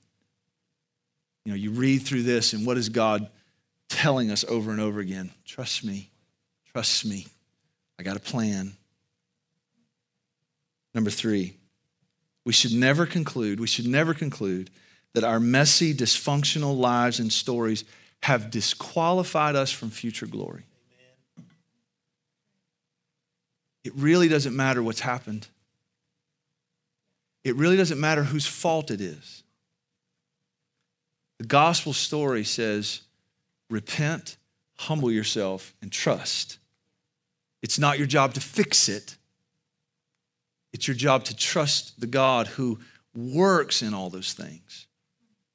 you 1.45 1.53
know, 1.53 1.57
you 1.57 1.71
read 1.71 1.99
through 1.99 2.25
this, 2.25 2.53
and 2.53 2.67
what 2.67 2.79
is 2.79 2.89
God 2.89 3.29
telling 3.89 4.33
us 4.33 4.45
over 4.49 4.73
and 4.73 4.81
over 4.81 4.99
again? 4.99 5.31
Trust 5.45 5.85
me, 5.85 6.11
trust 6.73 7.07
me. 7.07 7.29
I 7.97 8.03
got 8.03 8.17
a 8.17 8.21
plan. 8.21 8.77
Number 10.95 11.11
three, 11.11 11.57
we 12.45 12.53
should 12.53 12.73
never 12.73 13.07
conclude, 13.07 13.59
we 13.59 13.67
should 13.67 13.87
never 13.87 14.15
conclude 14.15 14.71
that 15.13 15.25
our 15.25 15.41
messy, 15.41 15.95
dysfunctional 15.95 16.77
lives 16.77 17.19
and 17.19 17.33
stories 17.33 17.85
have 18.23 18.51
disqualified 18.51 19.57
us 19.57 19.71
from 19.71 19.91
future 19.91 20.27
glory. 20.27 20.65
it 23.85 23.93
really 23.95 24.29
doesn't 24.29 24.57
matter 24.57 24.83
what's 24.83 25.01
happened. 25.01 25.47
It 27.45 27.55
really 27.57 27.77
doesn't 27.77 28.01
matter 28.01 28.25
whose 28.25 28.47
fault 28.47 28.91
it 28.91 29.01
is. 29.01 29.43
The 31.39 31.45
gospel 31.45 31.93
story 31.93 32.45
says 32.45 33.03
repent, 33.69 34.39
humble 34.79 35.11
yourself, 35.11 35.75
and 35.83 35.93
trust. 35.93 36.59
It's 37.63 37.79
not 37.79 37.99
your 37.99 38.07
job 38.07 38.35
to 38.35 38.41
fix 38.41 38.89
it, 38.89 39.17
it's 40.75 40.89
your 40.89 40.97
job 40.97 41.25
to 41.25 41.37
trust 41.37 42.01
the 42.01 42.07
God 42.09 42.49
who 42.49 42.81
works 43.15 43.81
in 43.81 43.95
all 43.95 44.11
those 44.11 44.33
things. 44.33 44.87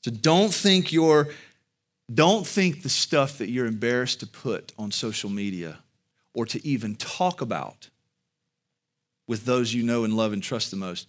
So 0.04 0.12
don't 0.12 0.54
think 0.54 0.92
you're 0.92 1.28
don't 2.12 2.48
think 2.48 2.82
the 2.82 2.90
stuff 2.90 3.38
that 3.38 3.52
you're 3.52 3.68
embarrassed 3.68 4.22
to 4.22 4.26
put 4.26 4.72
on 4.80 4.90
social 4.90 5.30
media 5.30 5.78
or 6.34 6.48
to 6.48 6.66
even 6.66 6.96
talk 6.96 7.42
about 7.42 7.90
with 9.28 9.46
those 9.46 9.76
you 9.76 9.84
know 9.84 10.04
and 10.06 10.16
love 10.16 10.34
and 10.34 10.42
trust 10.42 10.72
the 10.72 10.78
most, 10.78 11.08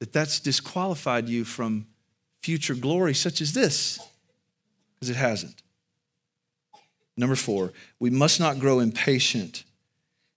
that 0.00 0.12
that's 0.12 0.40
disqualified 0.40 1.28
you 1.28 1.44
from 1.44 1.86
future 2.42 2.74
glory 2.74 3.14
such 3.14 3.40
as 3.40 3.52
this, 3.52 4.00
because 4.94 5.08
it 5.08 5.14
hasn't. 5.16 5.62
Number 7.16 7.36
four, 7.36 7.72
we 8.00 8.10
must 8.10 8.40
not 8.40 8.58
grow 8.58 8.80
impatient 8.80 9.62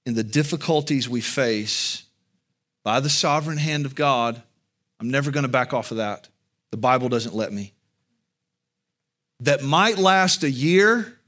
in 0.05 0.14
the 0.14 0.24
difficulties 0.24 1.10
we 1.10 1.22
face 1.22 2.03
by 2.88 3.01
the 3.01 3.09
sovereign 3.09 3.57
hand 3.57 3.85
of 3.85 3.95
God. 3.95 4.41
I'm 5.01 5.11
never 5.11 5.29
going 5.29 5.43
to 5.43 5.49
back 5.49 5.73
off 5.73 5.91
of 5.91 5.97
that. 5.97 6.29
The 6.71 6.77
Bible 6.77 7.09
doesn't 7.09 7.35
let 7.35 7.51
me. 7.51 7.73
That 9.41 9.61
might 9.61 9.97
last 9.97 10.41
a 10.43 10.49
year, 10.49 11.19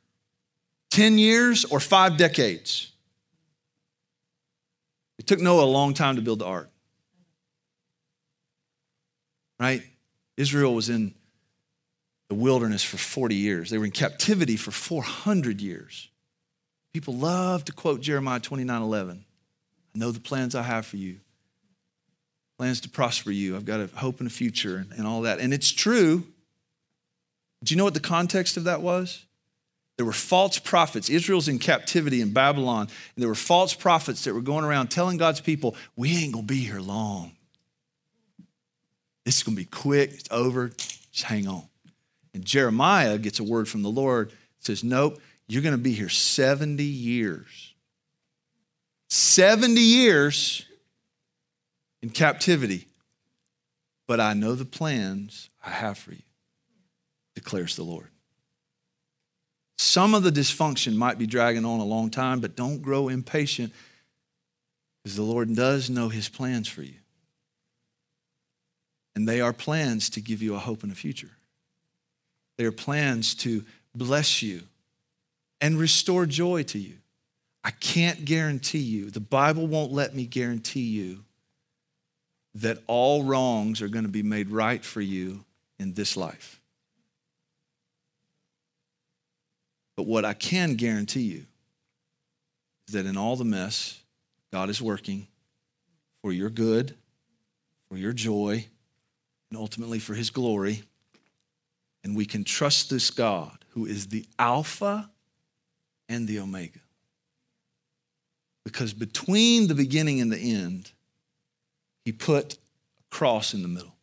10 0.91 1.17
years, 1.17 1.65
or 1.65 1.81
five 1.81 2.15
decades. 2.15 2.93
It 5.17 5.27
took 5.27 5.41
Noah 5.41 5.65
a 5.65 5.65
long 5.65 5.93
time 5.93 6.15
to 6.15 6.21
build 6.21 6.39
the 6.39 6.45
ark. 6.45 6.69
Right? 9.59 9.83
Israel 10.37 10.73
was 10.73 10.87
in 10.87 11.13
the 12.29 12.35
wilderness 12.35 12.85
for 12.85 12.95
40 12.95 13.35
years. 13.35 13.69
They 13.69 13.77
were 13.77 13.83
in 13.83 13.91
captivity 13.91 14.55
for 14.55 14.71
400 14.71 15.59
years. 15.59 16.07
People 16.93 17.15
love 17.15 17.65
to 17.65 17.73
quote 17.73 17.99
Jeremiah 17.99 18.39
29 18.39 18.81
11. 18.81 19.25
I 19.93 19.99
know 19.99 20.11
the 20.11 20.21
plans 20.21 20.55
I 20.55 20.61
have 20.61 20.85
for 20.85 20.95
you 20.95 21.19
plans 22.59 22.81
to 22.81 22.89
prosper 22.89 23.31
you. 23.31 23.55
I've 23.55 23.63
got 23.63 23.79
a 23.79 23.87
hope 23.95 24.19
and 24.19 24.27
a 24.27 24.29
future 24.29 24.75
and, 24.75 24.91
and 24.91 25.07
all 25.07 25.21
that. 25.21 25.39
And 25.39 25.53
it's 25.53 25.71
true. 25.71 26.25
Do 27.63 27.73
you 27.73 27.77
know 27.77 27.85
what 27.85 27.93
the 27.93 28.01
context 28.01 28.57
of 28.57 28.65
that 28.65 28.81
was? 28.81 29.23
There 29.95 30.05
were 30.05 30.11
false 30.11 30.59
prophets. 30.59 31.09
Israel's 31.09 31.47
in 31.47 31.57
captivity 31.57 32.19
in 32.19 32.33
Babylon, 32.33 32.81
and 32.81 33.21
there 33.21 33.29
were 33.29 33.35
false 33.35 33.73
prophets 33.73 34.25
that 34.25 34.33
were 34.33 34.41
going 34.41 34.65
around 34.65 34.87
telling 34.87 35.15
God's 35.15 35.39
people, 35.39 35.73
We 35.95 36.17
ain't 36.17 36.33
gonna 36.33 36.45
be 36.45 36.59
here 36.59 36.81
long. 36.81 37.31
This 39.23 39.37
is 39.37 39.43
gonna 39.43 39.55
be 39.55 39.63
quick, 39.63 40.11
it's 40.11 40.29
over, 40.29 40.67
just 40.67 41.23
hang 41.23 41.47
on. 41.47 41.63
And 42.33 42.43
Jeremiah 42.43 43.17
gets 43.19 43.39
a 43.39 43.43
word 43.43 43.69
from 43.69 43.83
the 43.83 43.89
Lord, 43.89 44.33
says, 44.59 44.83
Nope, 44.83 45.21
you're 45.47 45.63
gonna 45.63 45.77
be 45.77 45.93
here 45.93 46.09
70 46.09 46.83
years. 46.83 47.73
70 49.07 49.79
years 49.79 50.65
in 52.01 52.09
captivity. 52.09 52.87
But 54.07 54.19
I 54.19 54.33
know 54.33 54.55
the 54.55 54.65
plans 54.65 55.49
I 55.63 55.69
have 55.69 55.97
for 55.97 56.11
you, 56.11 56.23
declares 57.35 57.75
the 57.75 57.83
Lord. 57.83 58.09
Some 59.77 60.13
of 60.13 60.23
the 60.23 60.31
dysfunction 60.31 60.95
might 60.95 61.17
be 61.17 61.27
dragging 61.27 61.63
on 61.63 61.79
a 61.79 61.85
long 61.85 62.09
time, 62.09 62.39
but 62.41 62.55
don't 62.55 62.81
grow 62.81 63.07
impatient 63.07 63.73
because 65.03 65.15
the 65.15 65.23
Lord 65.23 65.55
does 65.55 65.89
know 65.89 66.09
his 66.09 66.27
plans 66.27 66.67
for 66.67 66.81
you. 66.81 66.95
And 69.15 69.27
they 69.27 69.41
are 69.41 69.53
plans 69.53 70.09
to 70.11 70.21
give 70.21 70.41
you 70.41 70.55
a 70.55 70.59
hope 70.59 70.83
and 70.83 70.91
a 70.91 70.95
future. 70.95 71.31
They 72.57 72.65
are 72.65 72.71
plans 72.71 73.35
to 73.35 73.63
bless 73.95 74.41
you 74.41 74.63
and 75.61 75.79
restore 75.79 76.25
joy 76.25 76.63
to 76.63 76.79
you. 76.79 76.95
I 77.63 77.71
can't 77.71 78.25
guarantee 78.25 78.79
you, 78.79 79.09
the 79.09 79.19
Bible 79.19 79.67
won't 79.67 79.91
let 79.91 80.15
me 80.15 80.25
guarantee 80.25 80.81
you 80.81 81.23
that 82.61 82.79
all 82.87 83.23
wrongs 83.23 83.81
are 83.81 83.87
going 83.87 84.05
to 84.05 84.11
be 84.11 84.23
made 84.23 84.49
right 84.49 84.83
for 84.83 85.01
you 85.01 85.43
in 85.77 85.93
this 85.93 86.17
life. 86.17 86.59
But 89.95 90.07
what 90.07 90.25
I 90.25 90.33
can 90.33 90.75
guarantee 90.75 91.21
you 91.21 91.45
is 92.87 92.93
that 92.93 93.05
in 93.05 93.17
all 93.17 93.35
the 93.35 93.45
mess, 93.45 94.01
God 94.51 94.69
is 94.69 94.81
working 94.81 95.27
for 96.21 96.31
your 96.31 96.49
good, 96.49 96.95
for 97.89 97.97
your 97.97 98.13
joy, 98.13 98.65
and 99.49 99.59
ultimately 99.59 99.99
for 99.99 100.13
his 100.13 100.29
glory. 100.29 100.83
And 102.03 102.15
we 102.15 102.25
can 102.25 102.43
trust 102.43 102.89
this 102.89 103.11
God 103.11 103.65
who 103.71 103.85
is 103.85 104.07
the 104.07 104.25
Alpha 104.37 105.09
and 106.07 106.27
the 106.27 106.39
Omega. 106.39 106.79
Because 108.63 108.93
between 108.93 109.67
the 109.67 109.75
beginning 109.75 110.21
and 110.21 110.31
the 110.31 110.37
end, 110.37 110.91
he 112.09 112.13
put 112.13 112.55
a 112.55 113.15
cross 113.15 113.53
in 113.53 113.61
the 113.61 113.67
middle. 113.67 113.93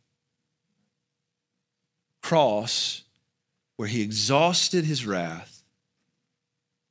Cross 2.22 3.02
where 3.74 3.88
he 3.88 4.00
exhausted 4.00 4.84
his 4.84 5.04
wrath 5.04 5.64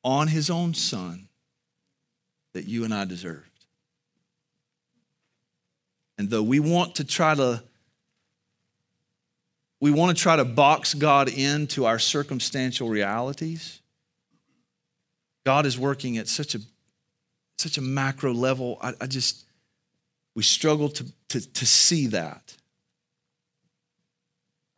on 0.03 0.28
his 0.28 0.49
own 0.49 0.74
son 0.74 1.30
that 2.53 2.66
you 2.66 2.84
and 2.84 2.93
I 2.93 3.05
deserved. 3.05 3.66
And 6.18 6.30
though 6.30 6.43
we 6.43 6.59
want 6.59 6.95
to 6.95 7.05
try 7.05 7.34
to 7.34 7.63
we 9.80 9.89
want 9.89 10.18
to 10.18 10.22
try 10.22 10.36
to 10.36 10.43
box 10.43 10.93
God 10.93 11.30
into 11.30 11.86
our 11.86 11.97
circumstantial 11.97 12.89
realities, 12.89 13.80
God 15.45 15.66
is 15.66 15.80
working 15.80 16.18
at 16.18 16.28
such 16.28 16.55
a 16.55 16.59
such 17.57 17.78
a 17.78 17.82
macro 17.82 18.34
level. 18.34 18.80
I, 18.82 18.91
I 18.99 19.07
just 19.07 19.45
we 20.36 20.44
struggle 20.44 20.90
to, 20.90 21.06
to, 21.30 21.54
to 21.54 21.66
see 21.66 22.08
that. 22.08 22.56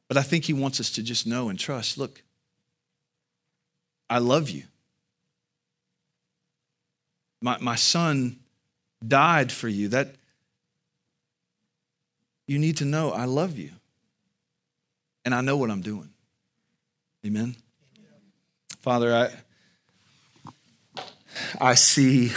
But 0.07 0.17
I 0.17 0.21
think 0.21 0.45
he 0.45 0.53
wants 0.53 0.79
us 0.79 0.91
to 0.91 1.03
just 1.03 1.27
know 1.27 1.49
and 1.49 1.59
trust 1.59 1.97
look, 1.97 2.21
I 4.09 4.19
love 4.19 4.49
you. 4.49 4.63
My, 7.41 7.57
my 7.59 7.75
son 7.75 8.37
died 9.05 9.51
for 9.51 9.67
you. 9.67 9.89
That 9.89 10.15
you 12.47 12.57
need 12.57 12.77
to 12.77 12.85
know 12.85 13.11
I 13.11 13.25
love 13.25 13.57
you. 13.57 13.71
And 15.25 15.35
I 15.35 15.41
know 15.41 15.57
what 15.57 15.69
I'm 15.69 15.81
doing. 15.81 16.09
Amen. 17.25 17.55
Father, 18.79 19.13
I 19.13 19.29
I 21.59 21.73
see, 21.75 22.31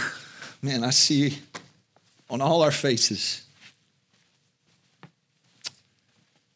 man, 0.61 0.83
I 0.83 0.89
see 0.89 1.39
on 2.31 2.41
all 2.41 2.63
our 2.63 2.71
faces 2.71 3.43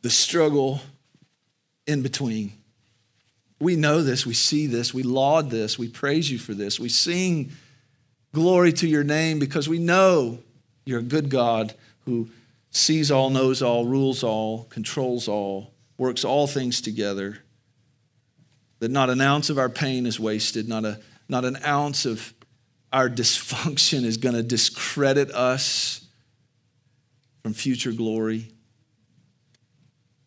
the 0.01 0.09
struggle 0.11 0.81
in 1.87 2.03
between. 2.03 2.53
We 3.59 3.75
know 3.75 4.03
this, 4.03 4.23
we 4.23 4.35
see 4.35 4.67
this, 4.67 4.93
we 4.93 5.01
laud 5.01 5.49
this, 5.49 5.79
we 5.79 5.87
praise 5.87 6.29
you 6.29 6.37
for 6.37 6.53
this, 6.53 6.79
we 6.79 6.89
sing 6.89 7.51
glory 8.31 8.71
to 8.73 8.87
your 8.87 9.03
name 9.03 9.39
because 9.39 9.67
we 9.67 9.79
know 9.79 10.37
you're 10.85 10.99
a 10.99 11.03
good 11.03 11.29
God 11.29 11.73
who 12.05 12.29
sees 12.69 13.09
all, 13.09 13.31
knows 13.31 13.63
all, 13.63 13.85
rules 13.85 14.23
all, 14.23 14.65
controls 14.65 15.27
all, 15.27 15.73
works 15.97 16.23
all 16.23 16.45
things 16.45 16.81
together. 16.81 17.39
That 18.77 18.91
not 18.91 19.09
an 19.09 19.21
ounce 19.21 19.49
of 19.49 19.57
our 19.57 19.69
pain 19.69 20.05
is 20.05 20.19
wasted, 20.19 20.67
not, 20.67 20.85
a, 20.85 20.99
not 21.27 21.45
an 21.45 21.57
ounce 21.65 22.05
of 22.05 22.31
our 22.95 23.09
dysfunction 23.09 24.05
is 24.05 24.15
going 24.15 24.35
to 24.35 24.41
discredit 24.41 25.29
us 25.31 26.07
from 27.43 27.53
future 27.53 27.91
glory. 27.91 28.47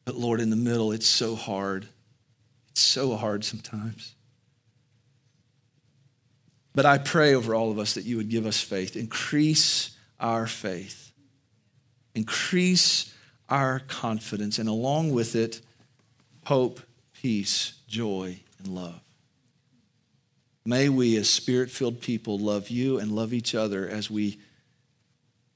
But 0.05 0.17
Lord, 0.17 0.39
in 0.39 0.51
the 0.51 0.57
middle, 0.57 0.93
it's 0.93 1.07
so 1.07 1.35
hard. 1.35 1.89
It's 2.69 2.83
so 2.83 3.17
hard 3.17 3.43
sometimes. 3.43 4.15
But 6.75 6.85
I 6.85 6.99
pray 6.99 7.35
over 7.35 7.55
all 7.55 7.71
of 7.71 7.79
us 7.79 7.95
that 7.95 8.05
you 8.05 8.19
would 8.19 8.29
give 8.29 8.45
us 8.45 8.61
faith, 8.61 8.97
increase 8.97 9.97
our 10.21 10.47
faith, 10.47 11.13
increase 12.15 13.15
our 13.49 13.81
confidence, 13.81 14.59
and 14.59 14.69
along 14.69 15.13
with 15.13 15.35
it, 15.35 15.63
hope, 16.45 16.81
peace, 17.15 17.81
joy, 17.89 18.41
and 18.59 18.69
love. 18.69 19.08
May 20.69 20.91
we, 20.91 21.17
as 21.17 21.31
spirit 21.31 21.71
filled 21.71 22.03
people, 22.03 22.39
love 22.39 22.69
you 22.69 22.99
and 22.99 23.11
love 23.11 23.33
each 23.33 23.55
other 23.55 23.89
as 23.89 24.11
we, 24.11 24.39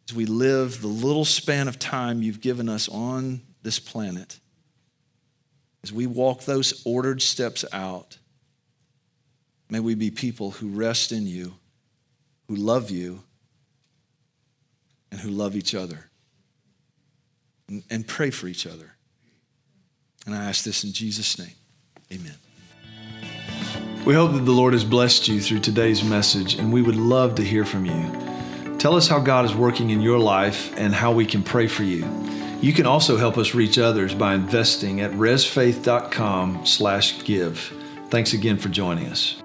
as 0.09 0.17
we 0.17 0.25
live 0.25 0.81
the 0.81 0.87
little 0.87 1.27
span 1.27 1.69
of 1.69 1.79
time 1.79 2.23
you've 2.23 2.41
given 2.41 2.67
us 2.67 2.89
on 2.89 3.43
this 3.63 3.79
planet 3.79 4.39
as 5.83 5.93
we 5.93 6.07
walk 6.07 6.43
those 6.43 6.83
ordered 6.85 7.21
steps 7.21 7.65
out, 7.73 8.19
may 9.69 9.81
we 9.81 9.95
be 9.95 10.11
people 10.11 10.53
who 10.53 10.69
rest 10.69 11.13
in 11.13 11.27
you, 11.27 11.55
who 12.49 12.55
love 12.55 12.91
you, 12.91 13.23
and 15.11 15.21
who 15.21 15.31
love 15.31 15.57
each 15.57 15.75
other, 15.75 16.09
and, 17.69 17.83
and 17.91 18.07
pray 18.07 18.31
for 18.31 18.47
each 18.47 18.67
other. 18.67 18.95
And 20.25 20.35
I 20.35 20.45
ask 20.45 20.65
this 20.65 20.85
in 20.85 20.93
Jesus' 20.93 21.39
name. 21.39 21.55
Amen. 22.13 22.37
We 24.05 24.15
hope 24.15 24.33
that 24.33 24.45
the 24.45 24.51
Lord 24.51 24.73
has 24.73 24.83
blessed 24.83 25.29
you 25.29 25.41
through 25.41 25.61
today's 25.61 26.03
message, 26.03 26.57
and 26.57 26.73
we 26.73 26.83
would 26.83 26.97
love 26.97 27.37
to 27.37 27.45
hear 27.45 27.65
from 27.65 27.87
you. 27.87 28.77
Tell 28.77 28.97
us 28.97 29.07
how 29.07 29.21
God 29.21 29.45
is 29.45 29.55
working 29.55 29.91
in 29.91 30.01
your 30.01 30.19
life 30.19 30.77
and 30.77 30.93
how 30.93 31.13
we 31.13 31.25
can 31.25 31.45
pray 31.45 31.69
for 31.69 31.85
you. 31.85 32.05
You 32.61 32.73
can 32.73 32.85
also 32.85 33.17
help 33.17 33.39
us 33.39 33.55
reach 33.55 33.79
others 33.79 34.13
by 34.13 34.35
investing 34.35 35.01
at 35.01 35.13
resfaith.com 35.13 36.67
slash 36.67 37.23
give. 37.23 37.73
Thanks 38.09 38.33
again 38.33 38.59
for 38.59 38.71
joining 38.71 39.07
us. 39.07 39.42